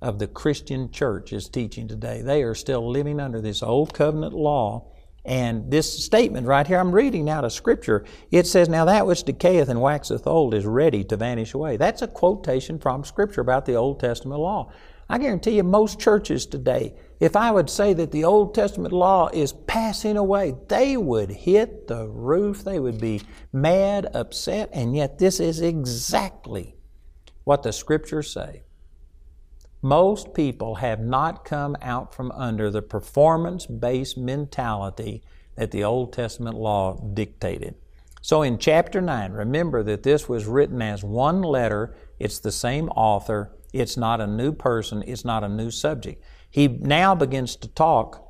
of 0.00 0.18
the 0.18 0.26
Christian 0.26 0.90
church 0.90 1.32
is 1.32 1.48
teaching 1.48 1.88
today. 1.88 2.22
They 2.22 2.42
are 2.42 2.54
still 2.54 2.90
living 2.90 3.20
under 3.20 3.40
this 3.40 3.62
old 3.62 3.94
covenant 3.94 4.34
law. 4.34 4.90
And 5.24 5.70
this 5.70 6.04
statement 6.04 6.46
right 6.46 6.66
here, 6.66 6.78
I'm 6.78 6.92
reading 6.92 7.30
out 7.30 7.44
of 7.44 7.52
Scripture. 7.52 8.04
It 8.30 8.46
says, 8.46 8.68
Now 8.68 8.84
that 8.84 9.06
which 9.06 9.24
decayeth 9.24 9.68
and 9.68 9.80
waxeth 9.80 10.26
old 10.26 10.52
is 10.52 10.66
ready 10.66 11.02
to 11.04 11.16
vanish 11.16 11.54
away. 11.54 11.76
That's 11.78 12.02
a 12.02 12.08
quotation 12.08 12.78
from 12.78 13.04
Scripture 13.04 13.40
about 13.40 13.64
the 13.64 13.74
Old 13.74 14.00
Testament 14.00 14.40
law. 14.40 14.70
I 15.08 15.18
guarantee 15.18 15.52
you, 15.52 15.62
most 15.62 16.00
churches 16.00 16.46
today, 16.46 16.94
if 17.20 17.36
I 17.36 17.50
would 17.50 17.70
say 17.70 17.92
that 17.94 18.10
the 18.10 18.24
Old 18.24 18.54
Testament 18.54 18.92
law 18.92 19.28
is 19.32 19.52
passing 19.52 20.16
away, 20.16 20.54
they 20.68 20.96
would 20.96 21.30
hit 21.30 21.86
the 21.86 22.06
roof. 22.08 22.64
They 22.64 22.80
would 22.80 23.00
be 23.00 23.22
mad, 23.52 24.08
upset, 24.14 24.70
and 24.72 24.96
yet 24.96 25.18
this 25.18 25.40
is 25.40 25.60
exactly 25.60 26.76
what 27.44 27.62
the 27.62 27.72
Scriptures 27.72 28.32
say. 28.32 28.63
Most 29.84 30.32
people 30.32 30.76
have 30.76 31.00
not 31.00 31.44
come 31.44 31.76
out 31.82 32.14
from 32.14 32.32
under 32.32 32.70
the 32.70 32.80
performance 32.80 33.66
based 33.66 34.16
mentality 34.16 35.22
that 35.56 35.72
the 35.72 35.84
Old 35.84 36.10
Testament 36.10 36.56
law 36.56 36.98
dictated. 37.12 37.74
So 38.22 38.40
in 38.40 38.56
chapter 38.56 39.02
9, 39.02 39.32
remember 39.32 39.82
that 39.82 40.02
this 40.02 40.26
was 40.26 40.46
written 40.46 40.80
as 40.80 41.04
one 41.04 41.42
letter, 41.42 41.94
it's 42.18 42.38
the 42.38 42.50
same 42.50 42.88
author, 42.96 43.52
it's 43.74 43.98
not 43.98 44.22
a 44.22 44.26
new 44.26 44.52
person, 44.52 45.04
it's 45.06 45.22
not 45.22 45.44
a 45.44 45.50
new 45.50 45.70
subject. 45.70 46.24
He 46.48 46.66
now 46.66 47.14
begins 47.14 47.54
to 47.56 47.68
talk 47.68 48.26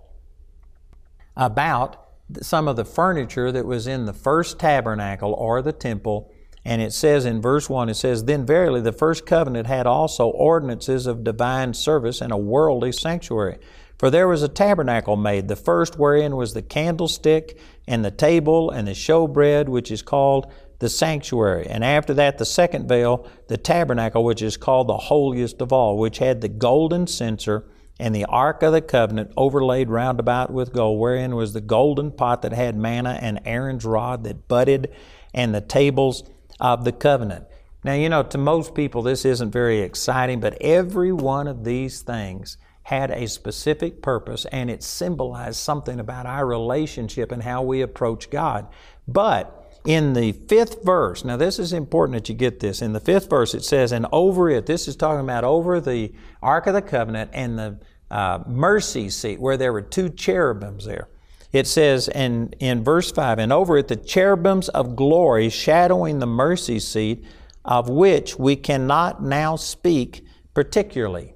about 1.37 2.05
some 2.43 2.67
of 2.67 2.75
the 2.75 2.85
furniture 2.85 3.53
that 3.53 3.64
was 3.64 3.87
in 3.87 4.07
the 4.07 4.12
first 4.12 4.59
tabernacle 4.59 5.33
or 5.35 5.62
the 5.62 5.73
temple 5.73 6.34
and 6.64 6.81
it 6.81 6.92
says 6.92 7.27
in 7.27 7.42
verse 7.42 7.68
1, 7.68 7.90
it 7.90 7.94
says, 7.94 8.24
Then 8.24 8.46
verily 8.46 8.81
the 8.81 8.92
first 8.92 9.27
covenant 9.27 9.66
had 9.66 9.87
also 9.87 10.29
ordinances 10.29 11.07
of 11.07 11.24
divine 11.24 11.74
service 11.74 12.20
and 12.20 12.33
a 12.33 12.38
worldly 12.38 12.92
sanctuary. 12.92 13.59
For 13.98 14.11
there 14.11 14.27
was 14.27 14.42
a 14.42 14.48
tabernacle 14.48 15.16
made, 15.16 15.48
the 15.48 15.57
first 15.57 15.98
wherein 15.98 16.37
was 16.37 16.55
the 16.55 16.62
candlestick 16.62 17.59
and 17.87 18.05
the 18.05 18.11
table 18.11 18.70
and 18.70 18.88
the 18.88 18.92
showbread, 18.92 19.68
which 19.68 19.90
is 19.90 20.03
called 20.03 20.50
the 20.79 20.88
sanctuary. 20.88 21.66
And 21.66 21.85
after 21.85 22.12
that, 22.14 22.38
the 22.38 22.44
second 22.44 22.88
veil, 22.88 23.29
the 23.48 23.57
tabernacle, 23.57 24.24
which 24.24 24.42
is 24.42 24.57
called 24.57 24.88
the 24.88 24.96
holiest 24.96 25.61
of 25.61 25.72
all, 25.72 25.96
which 25.96 26.18
had 26.18 26.40
the 26.40 26.48
golden 26.48 27.07
censer 27.07 27.66
and 28.00 28.14
the 28.14 28.24
ark 28.24 28.62
of 28.62 28.72
the 28.72 28.81
covenant 28.81 29.31
overlaid 29.37 29.88
round 29.88 30.18
about 30.18 30.50
with 30.50 30.72
gold, 30.72 30.98
wherein 30.98 31.37
was 31.37 31.53
the 31.53 31.61
golden 31.61 32.11
pot 32.11 32.42
that 32.42 32.53
had 32.53 32.77
manna 32.77 33.18
and 33.22 33.40
Aaron's 33.44 33.85
rod 33.85 34.24
that 34.24 34.48
budded, 34.48 34.92
and 35.33 35.55
the 35.55 35.61
tables 35.61 36.24
of 36.61 36.85
the 36.85 36.93
covenant. 36.93 37.47
Now, 37.85 37.95
you 37.95 38.09
know, 38.09 38.23
to 38.23 38.38
most 38.38 38.75
people, 38.75 39.03
this 39.03 39.25
isn't 39.25 39.51
very 39.51 39.81
exciting, 39.81 40.40
but 40.40 40.57
every 40.61 41.12
one 41.12 41.47
of 41.47 41.64
these 41.64 42.01
things 42.01 42.57
had 42.85 43.11
a 43.11 43.27
specific 43.27 44.03
purpose 44.03 44.45
and 44.47 44.71
it 44.71 44.83
symbolized 44.83 45.57
something 45.57 45.99
about 45.99 46.27
our 46.27 46.47
relationship 46.47 47.33
and 47.33 47.43
how 47.43 47.62
we 47.62 47.81
approach 47.83 48.31
God. 48.31 48.67
But 49.09 49.81
in 49.87 50.14
the 50.14 50.33
fifth 50.33 50.83
verse, 50.83 51.25
now 51.25 51.37
this 51.37 51.59
is 51.59 51.73
important 51.73 52.17
that 52.17 52.29
you 52.29 52.35
get 52.35 52.61
this. 52.61 52.81
In 52.81 52.93
the 52.93 53.01
fifth 53.01 53.29
verse, 53.29 53.55
it 53.55 53.64
says, 53.64 53.93
And 53.93 54.07
over 54.12 54.51
it, 54.51 54.67
this 54.67 54.88
is 54.88 54.97
talking 54.97 55.21
about 55.21 55.45
over 55.45 55.81
the 55.81 56.12
Ark 56.43 56.67
of 56.67 56.75
the 56.75 56.83
Covenant 56.83 57.31
and 57.35 57.59
the 57.59 57.79
uh, 58.11 58.45
mercy 58.47 59.11
seat, 59.11 59.40
where 59.40 59.57
there 59.57 59.73
were 59.73 59.83
two 59.83 60.09
cherubims 60.09 60.87
there. 60.87 61.09
It 61.55 61.69
says 61.69 62.09
in, 62.09 62.53
in 62.59 62.83
verse 62.83 63.12
5, 63.12 63.38
and 63.38 63.53
over 63.53 63.79
it 63.79 63.87
the 63.87 63.95
cherubims 63.95 64.69
of 64.71 64.97
glory 64.97 65.49
shadowing 65.51 66.19
the 66.19 66.27
mercy 66.27 66.81
seat, 66.81 67.25
of 67.64 67.88
which 67.88 68.37
we 68.37 68.57
cannot 68.57 69.23
now 69.23 69.55
speak 69.55 70.27
particularly. 70.53 71.33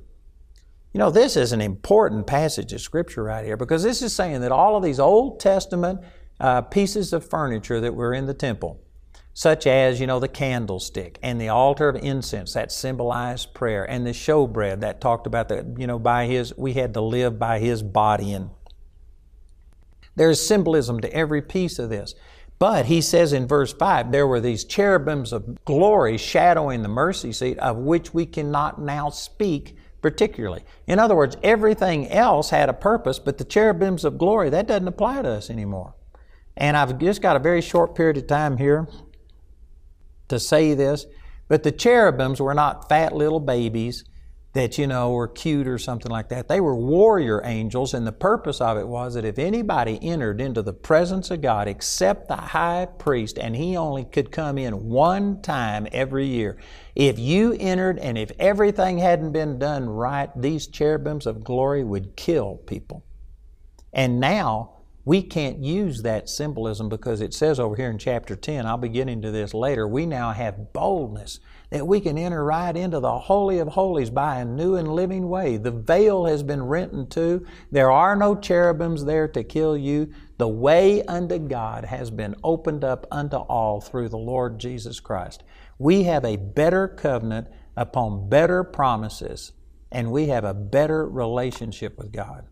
You 0.92 0.98
know, 0.98 1.11
this 1.11 1.37
is 1.37 1.52
an 1.52 1.61
important 1.61 2.26
passage 2.26 2.72
of 2.72 2.81
Scripture 2.81 3.22
right 3.22 3.44
here 3.44 3.57
because 3.57 3.85
this 3.85 4.02
is 4.02 4.12
saying 4.12 4.40
that 4.40 4.50
all 4.50 4.76
of 4.76 4.83
these 4.83 4.98
Old 4.98 5.38
Testament 5.38 6.00
uh, 6.40 6.62
pieces 6.62 7.12
of 7.12 7.31
furniture 7.31 7.81
that 7.81 7.94
were 7.94 8.12
in 8.12 8.26
the 8.26 8.35
temple, 8.35 8.81
such 9.35 9.68
as, 9.68 10.00
you 10.00 10.09
know, 10.09 10.18
the 10.18 10.26
candlestick 10.26 11.20
and 11.22 11.40
the 11.40 11.48
altar 11.48 11.88
of 11.88 11.94
incense 11.94 12.54
that 12.54 12.72
symbolized 12.72 13.54
prayer, 13.54 13.88
and 13.88 14.04
the 14.04 14.11
showbread 14.11 14.81
that 14.81 15.00
talked 15.00 15.28
about 15.28 15.48
that, 15.50 15.78
you 15.78 15.87
know, 15.87 16.00
by 16.00 16.26
His, 16.26 16.52
we 16.59 16.72
had 16.72 16.92
to 16.94 17.00
live 17.00 17.38
by 17.38 17.61
His 17.61 17.85
body 17.85 18.33
and 18.33 18.50
there's 20.18 20.44
symbolism 20.44 21.00
to 21.00 21.12
every 21.14 21.42
piece 21.42 21.78
of 21.78 21.90
this. 21.90 22.14
But 22.59 22.87
he 22.87 23.00
says 23.00 23.33
in 23.33 23.46
verse 23.46 23.72
5, 23.72 24.11
there 24.11 24.26
were 24.26 24.40
these 24.40 24.64
cherubims 24.64 25.33
of 25.33 25.64
glory 25.64 26.18
shadowing 26.18 26.83
the 26.83 26.88
mercy 26.88 27.33
seat, 27.33 27.59
of 27.59 27.76
which 27.76 28.12
we 28.12 28.26
cannot 28.26 28.81
now 28.81 29.11
speak 29.11 29.76
particularly. 30.02 30.64
In 30.87 30.98
other 30.98 31.14
words, 31.14 31.37
everything 31.42 32.09
else 32.09 32.50
had 32.50 32.68
a 32.68 32.74
purpose, 32.74 33.18
but 33.18 33.38
the 33.38 33.44
cherubims 33.44 34.04
of 34.04 34.18
glory, 34.18 34.50
that 34.50 34.66
doesn't 34.66 34.88
apply 34.88 35.22
to 35.22 35.28
us 35.28 35.50
anymore. 35.50 35.94
And 36.57 36.76
I've 36.76 36.98
just 36.98 37.22
got 37.22 37.37
a 37.37 37.40
very 37.40 37.61
short 37.61 37.94
period 37.94 38.16
of 38.16 38.26
time 38.26 38.57
here 38.57 38.88
to 40.28 40.40
say 40.40 40.74
this, 40.74 41.07
but 41.46 41.62
the 41.62 41.72
cherubims 41.72 42.40
were 42.40 42.54
not 42.54 42.88
fat 42.88 43.12
little 43.12 43.40
babies 43.40 44.04
that, 44.59 44.77
you 44.77 44.88
know, 44.88 45.12
were 45.12 45.29
cute 45.29 45.68
or 45.68 45.79
something 45.79 46.11
like 46.11 46.31
that. 46.31 46.49
They 46.49 46.61
were 46.61 46.75
warrior 46.75 47.40
angels, 47.44 47.94
and 47.94 48.05
the 48.05 48.11
purpose 48.11 48.61
of 48.61 48.77
it 48.77 48.88
was 48.88 49.14
that 49.14 49.25
if 49.25 49.38
anybody 49.38 50.01
entered 50.03 50.40
into 50.40 50.62
the 50.62 50.73
presence 50.73 51.31
of 51.31 51.42
God 51.42 51.68
except 51.68 52.27
the 52.27 52.35
high 52.35 52.88
priest, 52.99 53.38
and 53.38 53.55
he 53.55 53.77
only 53.77 54.05
could 54.05 54.33
come 54.33 54.59
in 54.59 54.88
one 54.88 55.42
time 55.42 55.87
every 55.92 56.27
year, 56.27 56.59
if 56.97 57.21
you 57.21 57.57
entered 57.61 58.01
and 58.01 58.18
if 58.18 58.33
everything 58.40 58.99
hadn't 58.99 59.31
been 59.31 59.61
done 59.61 59.88
right, 59.88 60.31
these 60.35 60.66
cherubims 60.66 61.27
of 61.27 61.44
glory 61.44 61.85
would 61.85 62.16
kill 62.16 62.57
people. 62.57 63.05
And 63.92 64.18
now, 64.18 64.79
we 65.05 65.23
can't 65.23 65.61
use 65.61 66.03
that 66.03 66.29
symbolism 66.29 66.88
because 66.88 67.21
it 67.21 67.33
says 67.33 67.61
over 67.61 67.77
here 67.77 67.90
in 67.90 67.99
chapter 67.99 68.35
10, 68.35 68.66
I'll 68.66 68.77
be 68.77 68.88
getting 68.88 69.23
to 69.23 69.31
this 69.31 69.55
later, 69.55 69.87
we 69.87 70.05
now 70.05 70.33
have 70.33 70.73
boldness 70.73 71.38
that 71.70 71.87
we 71.87 72.00
can 72.00 72.16
enter 72.16 72.44
right 72.44 72.76
into 72.76 73.00
the 73.00 73.18
Holy 73.18 73.59
of 73.59 73.68
Holies 73.68 74.11
by 74.11 74.40
a 74.40 74.44
new 74.44 74.76
and 74.76 74.88
living 74.88 75.28
way. 75.28 75.57
The 75.57 75.70
veil 75.70 76.24
has 76.26 76.42
been 76.42 76.62
rent 76.62 76.92
in 76.92 77.07
two. 77.09 77.46
There 77.70 77.90
are 77.90 78.16
no 78.16 78.35
cherubims 78.35 79.04
there 79.04 79.28
to 79.28 79.44
kill 79.44 79.76
you. 79.76 80.12
The 80.38 80.48
way 80.48 81.02
unto 81.04 81.38
God 81.38 81.85
has 81.85 82.11
been 82.11 82.35
opened 82.42 82.85
up 82.85 83.07
unto 83.11 83.37
all 83.37 83.81
through 83.81 84.09
the 84.09 84.18
Lord 84.18 84.59
Jesus 84.59 85.00
Christ. 85.00 85.42
We 85.78 86.04
have 86.04 86.24
a 86.24 86.37
better 86.37 86.88
covenant 86.88 87.48
upon 87.76 88.28
better 88.28 88.64
promises, 88.64 89.52
and 89.92 90.11
we 90.11 90.28
have 90.28 90.44
a 90.44 90.54
better 90.54 91.09
relationship 91.09 91.98
with 91.98 92.12
God. 92.12 92.46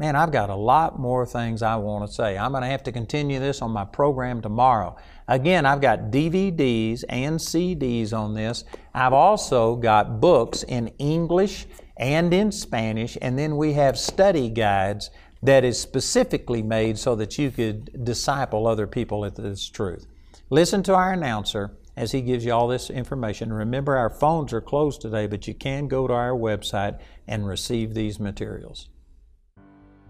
Man, 0.00 0.14
I've 0.14 0.30
got 0.30 0.48
a 0.48 0.54
lot 0.54 1.00
more 1.00 1.26
things 1.26 1.60
I 1.60 1.74
want 1.74 2.08
to 2.08 2.14
say. 2.14 2.38
I'm 2.38 2.52
going 2.52 2.62
to 2.62 2.68
have 2.68 2.84
to 2.84 2.92
continue 2.92 3.40
this 3.40 3.60
on 3.60 3.72
my 3.72 3.84
program 3.84 4.40
tomorrow. 4.40 4.94
Again, 5.26 5.66
I've 5.66 5.80
got 5.80 6.12
DVDs 6.12 7.02
and 7.08 7.36
CDs 7.36 8.12
on 8.12 8.32
this. 8.32 8.62
I've 8.94 9.12
also 9.12 9.74
got 9.74 10.20
books 10.20 10.62
in 10.62 10.86
English 10.98 11.66
and 11.96 12.32
in 12.32 12.52
Spanish, 12.52 13.18
and 13.20 13.36
then 13.36 13.56
we 13.56 13.72
have 13.72 13.98
study 13.98 14.48
guides 14.48 15.10
that 15.42 15.64
is 15.64 15.80
specifically 15.80 16.62
made 16.62 16.96
so 16.96 17.16
that 17.16 17.36
you 17.36 17.50
could 17.50 18.04
disciple 18.04 18.68
other 18.68 18.86
people 18.86 19.24
at 19.24 19.34
this 19.34 19.68
truth. 19.68 20.06
Listen 20.48 20.84
to 20.84 20.94
our 20.94 21.12
announcer 21.12 21.76
as 21.96 22.12
he 22.12 22.20
gives 22.20 22.44
you 22.44 22.52
all 22.52 22.68
this 22.68 22.88
information. 22.88 23.52
Remember, 23.52 23.96
our 23.96 24.10
phones 24.10 24.52
are 24.52 24.60
closed 24.60 25.00
today, 25.00 25.26
but 25.26 25.48
you 25.48 25.54
can 25.54 25.88
go 25.88 26.06
to 26.06 26.14
our 26.14 26.30
website 26.30 27.00
and 27.26 27.48
receive 27.48 27.94
these 27.94 28.20
materials. 28.20 28.88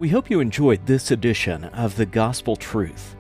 We 0.01 0.11
hope 0.11 0.31
you 0.31 0.39
enjoyed 0.39 0.87
this 0.87 1.11
edition 1.11 1.65
of 1.65 1.97
The 1.97 2.07
Gospel 2.07 2.55
Truth. 2.55 3.17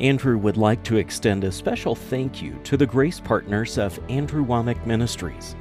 Andrew 0.00 0.36
would 0.38 0.56
like 0.56 0.82
to 0.82 0.96
extend 0.96 1.44
a 1.44 1.52
special 1.52 1.94
thank 1.94 2.42
you 2.42 2.58
to 2.64 2.76
the 2.76 2.84
grace 2.84 3.20
partners 3.20 3.78
of 3.78 4.00
Andrew 4.08 4.44
Wommack 4.44 4.84
Ministries. 4.84 5.54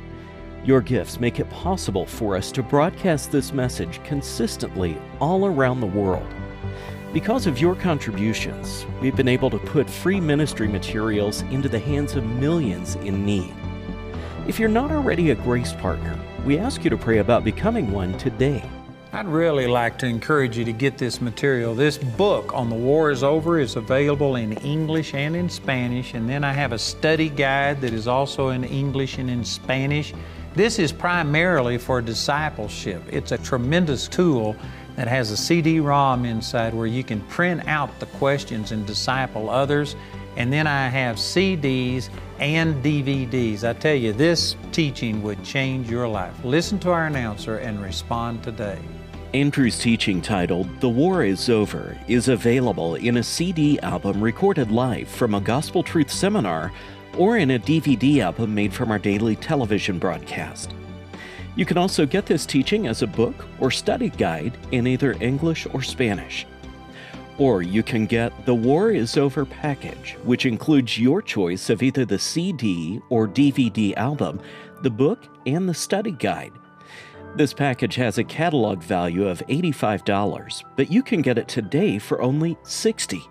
Your 0.63 0.81
gifts 0.81 1.19
make 1.19 1.39
it 1.39 1.47
possible 1.51 2.07
for 2.07 2.35
us 2.35 2.51
to 2.51 2.63
broadcast 2.63 3.31
this 3.31 3.53
message 3.53 4.03
consistently 4.03 4.97
all 5.19 5.45
around 5.45 5.81
the 5.81 5.85
world. 5.85 6.33
Because 7.13 7.45
of 7.45 7.61
your 7.61 7.75
contributions, 7.75 8.87
we've 9.01 9.15
been 9.15 9.27
able 9.27 9.51
to 9.51 9.59
put 9.59 9.87
free 9.87 10.19
ministry 10.19 10.67
materials 10.67 11.43
into 11.51 11.69
the 11.69 11.77
hands 11.77 12.15
of 12.15 12.25
millions 12.25 12.95
in 12.95 13.23
need. 13.23 13.53
If 14.47 14.57
you're 14.57 14.67
not 14.67 14.89
already 14.89 15.29
a 15.29 15.35
grace 15.35 15.73
partner, 15.73 16.19
we 16.43 16.57
ask 16.57 16.83
you 16.83 16.89
to 16.89 16.97
pray 16.97 17.19
about 17.19 17.43
becoming 17.43 17.91
one 17.91 18.17
today. 18.17 18.67
I'd 19.15 19.27
really 19.27 19.65
like 19.65 19.97
to 19.99 20.07
encourage 20.07 20.57
you 20.57 20.65
to 20.65 20.73
get 20.73 20.97
this 20.97 21.21
material. 21.21 21.73
This 21.73 21.97
book 21.97 22.53
on 22.53 22.69
the 22.69 22.75
war 22.75 23.11
is 23.11 23.23
over 23.23 23.61
is 23.61 23.77
available 23.77 24.35
in 24.35 24.51
English 24.57 25.13
and 25.13 25.37
in 25.37 25.47
Spanish, 25.47 26.15
and 26.15 26.27
then 26.27 26.43
I 26.43 26.51
have 26.51 26.73
a 26.73 26.77
study 26.77 27.29
guide 27.29 27.79
that 27.79 27.93
is 27.93 28.09
also 28.09 28.49
in 28.49 28.65
English 28.65 29.17
and 29.17 29.29
in 29.29 29.45
Spanish. 29.45 30.13
This 30.53 30.79
is 30.79 30.91
primarily 30.91 31.77
for 31.77 32.01
discipleship. 32.01 33.03
It's 33.09 33.31
a 33.31 33.37
tremendous 33.37 34.09
tool 34.09 34.53
that 34.97 35.07
has 35.07 35.31
a 35.31 35.37
CD 35.37 35.79
ROM 35.79 36.25
inside 36.25 36.73
where 36.73 36.85
you 36.85 37.01
can 37.01 37.21
print 37.21 37.65
out 37.69 37.97
the 38.01 38.07
questions 38.07 38.73
and 38.73 38.85
disciple 38.85 39.49
others. 39.49 39.95
And 40.35 40.51
then 40.51 40.67
I 40.67 40.89
have 40.89 41.15
CDs 41.15 42.09
and 42.39 42.83
DVDs. 42.83 43.63
I 43.63 43.71
tell 43.71 43.95
you, 43.95 44.11
this 44.11 44.57
teaching 44.73 45.23
would 45.23 45.41
change 45.41 45.89
your 45.89 46.05
life. 46.05 46.35
Listen 46.43 46.77
to 46.79 46.91
our 46.91 47.05
announcer 47.05 47.59
and 47.59 47.81
respond 47.81 48.43
today. 48.43 48.77
Andrew's 49.35 49.77
teaching 49.77 50.21
titled 50.21 50.79
The 50.79 50.87
War 50.87 51.21
is 51.25 51.49
Over 51.49 51.97
is 52.07 52.29
available 52.29 52.95
in 52.95 53.17
a 53.17 53.23
CD 53.23 53.77
album 53.81 54.21
recorded 54.23 54.71
live 54.71 55.09
from 55.09 55.35
a 55.35 55.41
Gospel 55.41 55.83
Truth 55.83 56.09
seminar 56.09 56.71
or 57.17 57.35
in 57.35 57.51
a 57.51 57.59
DVD 57.59 58.19
album 58.19 58.55
made 58.55 58.73
from 58.73 58.91
our 58.91 58.97
daily 58.97 59.35
television 59.35 59.99
broadcast. 59.99 60.73
You 61.57 61.65
can 61.65 61.77
also 61.77 62.05
get 62.05 62.25
this 62.25 62.45
teaching 62.45 62.87
as 62.87 63.01
a 63.01 63.07
book 63.07 63.45
or 63.59 63.71
study 63.71 64.07
guide 64.07 64.57
in 64.71 64.87
either 64.87 65.17
English 65.19 65.67
or 65.73 65.81
Spanish. 65.81 66.47
Or 67.37 67.61
you 67.61 67.83
can 67.83 68.05
get 68.05 68.45
the 68.45 68.55
War 68.55 68.91
is 68.91 69.17
Over 69.17 69.43
package, 69.43 70.15
which 70.23 70.45
includes 70.45 70.97
your 70.97 71.21
choice 71.21 71.69
of 71.69 71.83
either 71.83 72.05
the 72.05 72.19
CD 72.19 73.01
or 73.09 73.27
DVD 73.27 73.97
album, 73.97 74.39
the 74.81 74.89
book, 74.89 75.27
and 75.45 75.67
the 75.67 75.73
study 75.73 76.11
guide. 76.11 76.53
This 77.35 77.53
package 77.53 77.95
has 77.95 78.17
a 78.17 78.23
catalog 78.23 78.81
value 78.81 79.27
of 79.27 79.45
$85, 79.47 80.63
but 80.77 80.89
you 80.89 81.03
can 81.03 81.21
get 81.21 81.37
it 81.37 81.49
today 81.49 81.99
for 81.99 82.21
only 82.21 82.57
60. 82.63 83.21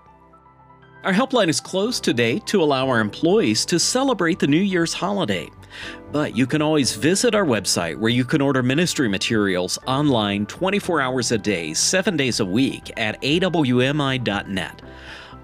Our 1.04 1.12
helpline 1.14 1.48
is 1.48 1.58
closed 1.58 2.04
today 2.04 2.38
to 2.40 2.62
allow 2.62 2.86
our 2.90 3.00
employees 3.00 3.64
to 3.64 3.78
celebrate 3.78 4.38
the 4.38 4.46
New 4.46 4.60
Year's 4.60 4.92
holiday. 4.92 5.48
But 6.12 6.36
you 6.36 6.46
can 6.46 6.60
always 6.60 6.94
visit 6.94 7.34
our 7.34 7.46
website 7.46 7.98
where 7.98 8.10
you 8.10 8.26
can 8.26 8.42
order 8.42 8.62
ministry 8.62 9.08
materials 9.08 9.78
online 9.86 10.44
24 10.46 11.00
hours 11.00 11.32
a 11.32 11.38
day, 11.38 11.72
7 11.72 12.14
days 12.14 12.40
a 12.40 12.44
week 12.44 12.92
at 12.98 13.20
awmi.net. 13.22 14.82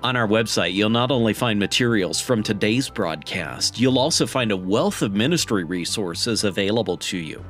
On 0.02 0.16
our 0.16 0.28
website, 0.28 0.74
you'll 0.74 0.90
not 0.90 1.10
only 1.10 1.32
find 1.32 1.58
materials 1.58 2.20
from 2.20 2.42
today's 2.42 2.90
broadcast, 2.90 3.80
you'll 3.80 3.98
also 3.98 4.26
find 4.26 4.52
a 4.52 4.56
wealth 4.56 5.00
of 5.00 5.14
ministry 5.14 5.64
resources 5.64 6.44
available 6.44 6.98
to 6.98 7.16
you. 7.16 7.42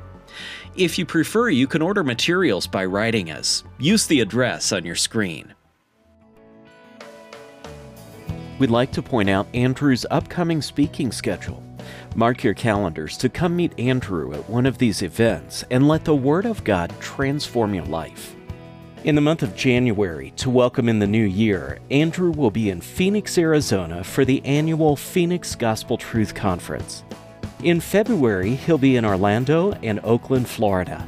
If 0.77 0.97
you 0.97 1.05
prefer, 1.05 1.49
you 1.49 1.67
can 1.67 1.81
order 1.81 2.01
materials 2.01 2.65
by 2.65 2.85
writing 2.85 3.29
us. 3.29 3.65
Use 3.77 4.07
the 4.07 4.21
address 4.21 4.71
on 4.71 4.85
your 4.85 4.95
screen. 4.95 5.53
We'd 8.57 8.69
like 8.69 8.93
to 8.93 9.01
point 9.01 9.29
out 9.29 9.53
Andrew's 9.53 10.05
upcoming 10.09 10.61
speaking 10.61 11.11
schedule. 11.11 11.61
Mark 12.15 12.43
your 12.43 12.53
calendars 12.53 13.17
to 13.17 13.27
come 13.27 13.55
meet 13.55 13.77
Andrew 13.77 14.33
at 14.33 14.49
one 14.49 14.65
of 14.65 14.77
these 14.77 15.01
events 15.01 15.65
and 15.71 15.89
let 15.89 16.05
the 16.05 16.15
Word 16.15 16.45
of 16.45 16.63
God 16.63 16.93
transform 17.01 17.73
your 17.73 17.85
life. 17.85 18.35
In 19.03 19.15
the 19.15 19.21
month 19.21 19.43
of 19.43 19.55
January, 19.57 20.31
to 20.37 20.49
welcome 20.49 20.87
in 20.87 20.99
the 20.99 21.07
new 21.07 21.25
year, 21.25 21.79
Andrew 21.89 22.31
will 22.31 22.51
be 22.51 22.69
in 22.69 22.79
Phoenix, 22.79 23.37
Arizona 23.37 24.05
for 24.05 24.23
the 24.23 24.45
annual 24.45 24.95
Phoenix 24.95 25.53
Gospel 25.53 25.97
Truth 25.97 26.33
Conference. 26.33 27.03
In 27.63 27.79
February, 27.79 28.55
he'll 28.55 28.79
be 28.79 28.95
in 28.95 29.05
Orlando 29.05 29.73
and 29.83 29.99
Oakland, 30.03 30.49
Florida. 30.49 31.07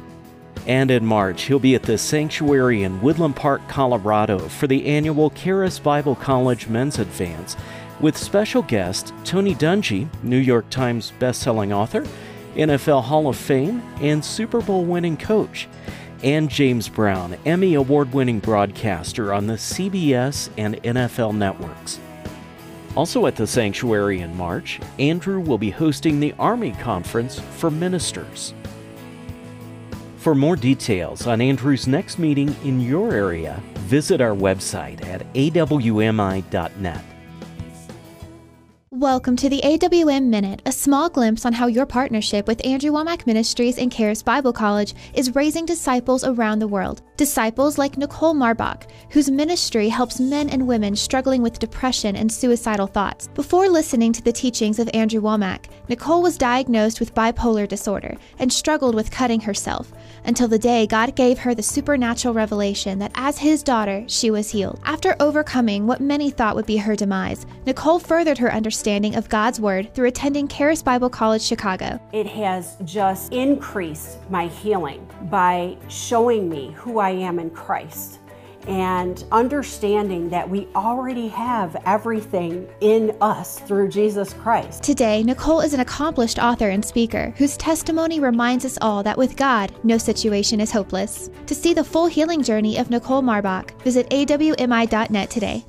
And 0.68 0.88
in 0.88 1.04
March, 1.04 1.42
he'll 1.42 1.58
be 1.58 1.74
at 1.74 1.82
the 1.82 1.98
Sanctuary 1.98 2.84
in 2.84 3.00
Woodland 3.00 3.34
Park, 3.34 3.60
Colorado 3.66 4.38
for 4.38 4.68
the 4.68 4.86
annual 4.86 5.30
Charis 5.30 5.80
Bible 5.80 6.14
College 6.14 6.68
Men's 6.68 7.00
Advance 7.00 7.56
with 7.98 8.16
special 8.16 8.62
guest 8.62 9.12
Tony 9.24 9.54
Dungy, 9.54 10.08
New 10.22 10.38
York 10.38 10.70
Times 10.70 11.12
bestselling 11.18 11.74
author, 11.74 12.06
NFL 12.54 13.02
Hall 13.02 13.26
of 13.26 13.36
Fame, 13.36 13.82
and 14.00 14.24
Super 14.24 14.60
Bowl 14.60 14.84
winning 14.84 15.16
coach, 15.16 15.68
and 16.22 16.48
James 16.48 16.88
Brown, 16.88 17.36
Emmy 17.44 17.74
award 17.74 18.14
winning 18.14 18.38
broadcaster 18.38 19.32
on 19.32 19.48
the 19.48 19.54
CBS 19.54 20.50
and 20.56 20.80
NFL 20.84 21.36
networks. 21.36 21.98
Also 22.96 23.26
at 23.26 23.34
the 23.34 23.46
sanctuary 23.46 24.20
in 24.20 24.36
March, 24.36 24.80
Andrew 25.00 25.40
will 25.40 25.58
be 25.58 25.70
hosting 25.70 26.20
the 26.20 26.32
Army 26.38 26.72
Conference 26.72 27.40
for 27.40 27.70
Ministers. 27.70 28.54
For 30.18 30.34
more 30.34 30.54
details 30.54 31.26
on 31.26 31.40
Andrew's 31.40 31.88
next 31.88 32.18
meeting 32.20 32.54
in 32.64 32.80
your 32.80 33.12
area, 33.12 33.60
visit 33.80 34.20
our 34.20 34.34
website 34.34 35.04
at 35.06 35.20
awmi.net. 35.34 37.04
Welcome 38.90 39.34
to 39.36 39.48
the 39.48 39.60
AWM 39.64 40.26
Minute, 40.26 40.62
a 40.64 40.70
small 40.70 41.10
glimpse 41.10 41.44
on 41.44 41.52
how 41.52 41.66
your 41.66 41.84
partnership 41.84 42.46
with 42.46 42.64
Andrew 42.64 42.92
Wommack 42.92 43.26
Ministries 43.26 43.76
and 43.76 43.92
Charis 43.92 44.22
Bible 44.22 44.52
College 44.52 44.94
is 45.14 45.34
raising 45.34 45.66
disciples 45.66 46.22
around 46.22 46.60
the 46.60 46.68
world. 46.68 47.02
Disciples 47.16 47.78
like 47.78 47.96
Nicole 47.96 48.34
Marbach, 48.34 48.90
whose 49.10 49.30
ministry 49.30 49.88
helps 49.88 50.18
men 50.18 50.50
and 50.50 50.66
women 50.66 50.96
struggling 50.96 51.42
with 51.42 51.60
depression 51.60 52.16
and 52.16 52.30
suicidal 52.30 52.88
thoughts. 52.88 53.28
Before 53.28 53.68
listening 53.68 54.12
to 54.14 54.22
the 54.22 54.32
teachings 54.32 54.80
of 54.80 54.90
Andrew 54.92 55.20
Wommack, 55.20 55.66
Nicole 55.88 56.22
was 56.22 56.36
diagnosed 56.36 56.98
with 56.98 57.14
bipolar 57.14 57.68
disorder 57.68 58.16
and 58.40 58.52
struggled 58.52 58.96
with 58.96 59.12
cutting 59.12 59.40
herself 59.40 59.92
until 60.24 60.48
the 60.48 60.58
day 60.58 60.88
God 60.88 61.14
gave 61.14 61.38
her 61.38 61.54
the 61.54 61.62
supernatural 61.62 62.34
revelation 62.34 62.98
that 62.98 63.12
as 63.14 63.38
his 63.38 63.62
daughter, 63.62 64.04
she 64.08 64.32
was 64.32 64.50
healed. 64.50 64.80
After 64.84 65.14
overcoming 65.20 65.86
what 65.86 66.00
many 66.00 66.30
thought 66.30 66.56
would 66.56 66.66
be 66.66 66.78
her 66.78 66.96
demise, 66.96 67.46
Nicole 67.64 68.00
furthered 68.00 68.38
her 68.38 68.52
understanding 68.52 69.14
of 69.14 69.28
God's 69.28 69.60
Word 69.60 69.94
through 69.94 70.08
attending 70.08 70.48
Charis 70.48 70.82
Bible 70.82 71.10
College 71.10 71.42
Chicago. 71.42 72.00
It 72.12 72.26
has 72.26 72.76
just 72.84 73.32
increased 73.32 74.18
my 74.30 74.48
healing 74.48 75.08
by 75.30 75.76
showing 75.88 76.48
me 76.48 76.72
who 76.72 77.03
I 77.04 77.10
am 77.10 77.38
in 77.38 77.50
Christ 77.50 78.18
and 78.66 79.26
understanding 79.30 80.30
that 80.30 80.48
we 80.48 80.66
already 80.74 81.28
have 81.28 81.76
everything 81.84 82.66
in 82.80 83.14
us 83.20 83.58
through 83.58 83.90
Jesus 83.90 84.32
Christ. 84.32 84.82
Today, 84.82 85.22
Nicole 85.22 85.60
is 85.60 85.74
an 85.74 85.80
accomplished 85.80 86.38
author 86.38 86.70
and 86.70 86.82
speaker 86.82 87.34
whose 87.36 87.58
testimony 87.58 88.20
reminds 88.20 88.64
us 88.64 88.78
all 88.80 89.02
that 89.02 89.18
with 89.18 89.36
God, 89.36 89.70
no 89.84 89.98
situation 89.98 90.60
is 90.62 90.72
hopeless. 90.72 91.28
To 91.44 91.54
see 91.54 91.74
the 91.74 91.84
full 91.84 92.06
healing 92.06 92.42
journey 92.42 92.78
of 92.78 92.88
Nicole 92.88 93.20
Marbach, 93.20 93.78
visit 93.82 94.08
awmi.net 94.08 95.28
today. 95.28 95.62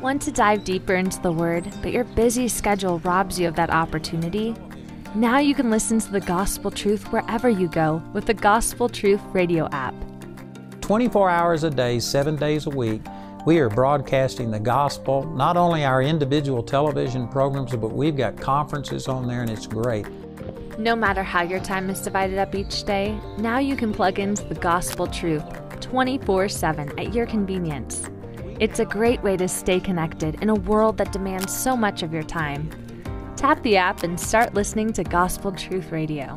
Want 0.00 0.22
to 0.22 0.30
dive 0.30 0.62
deeper 0.62 0.94
into 0.94 1.20
the 1.20 1.32
Word, 1.32 1.68
but 1.82 1.90
your 1.90 2.04
busy 2.04 2.46
schedule 2.46 3.00
robs 3.00 3.40
you 3.40 3.48
of 3.48 3.56
that 3.56 3.70
opportunity? 3.70 4.54
Now 5.14 5.38
you 5.38 5.54
can 5.54 5.70
listen 5.70 5.98
to 6.00 6.12
the 6.12 6.20
gospel 6.20 6.70
truth 6.70 7.10
wherever 7.12 7.48
you 7.48 7.66
go 7.68 8.02
with 8.12 8.26
the 8.26 8.34
Gospel 8.34 8.90
Truth 8.90 9.22
Radio 9.32 9.66
app. 9.72 9.94
24 10.82 11.30
hours 11.30 11.64
a 11.64 11.70
day, 11.70 11.98
seven 11.98 12.36
days 12.36 12.66
a 12.66 12.70
week, 12.70 13.00
we 13.46 13.58
are 13.58 13.70
broadcasting 13.70 14.50
the 14.50 14.60
gospel, 14.60 15.24
not 15.30 15.56
only 15.56 15.82
our 15.82 16.02
individual 16.02 16.62
television 16.62 17.26
programs, 17.26 17.74
but 17.74 17.88
we've 17.88 18.18
got 18.18 18.36
conferences 18.36 19.08
on 19.08 19.26
there, 19.26 19.40
and 19.40 19.50
it's 19.50 19.66
great. 19.66 20.06
No 20.78 20.94
matter 20.94 21.22
how 21.22 21.42
your 21.42 21.60
time 21.60 21.88
is 21.88 22.00
divided 22.02 22.38
up 22.38 22.54
each 22.54 22.84
day, 22.84 23.18
now 23.38 23.58
you 23.58 23.76
can 23.76 23.94
plug 23.94 24.18
into 24.18 24.44
the 24.44 24.56
gospel 24.56 25.06
truth 25.06 25.42
24 25.80 26.50
7 26.50 26.98
at 26.98 27.14
your 27.14 27.24
convenience. 27.24 28.10
It's 28.60 28.78
a 28.78 28.84
great 28.84 29.22
way 29.22 29.38
to 29.38 29.48
stay 29.48 29.80
connected 29.80 30.42
in 30.42 30.50
a 30.50 30.54
world 30.54 30.98
that 30.98 31.12
demands 31.12 31.56
so 31.56 31.74
much 31.76 32.02
of 32.02 32.12
your 32.12 32.24
time. 32.24 32.68
Tap 33.38 33.62
the 33.62 33.76
app 33.76 34.02
and 34.02 34.18
start 34.18 34.54
listening 34.54 34.92
to 34.94 35.04
Gospel 35.04 35.52
Truth 35.52 35.92
Radio. 35.92 36.36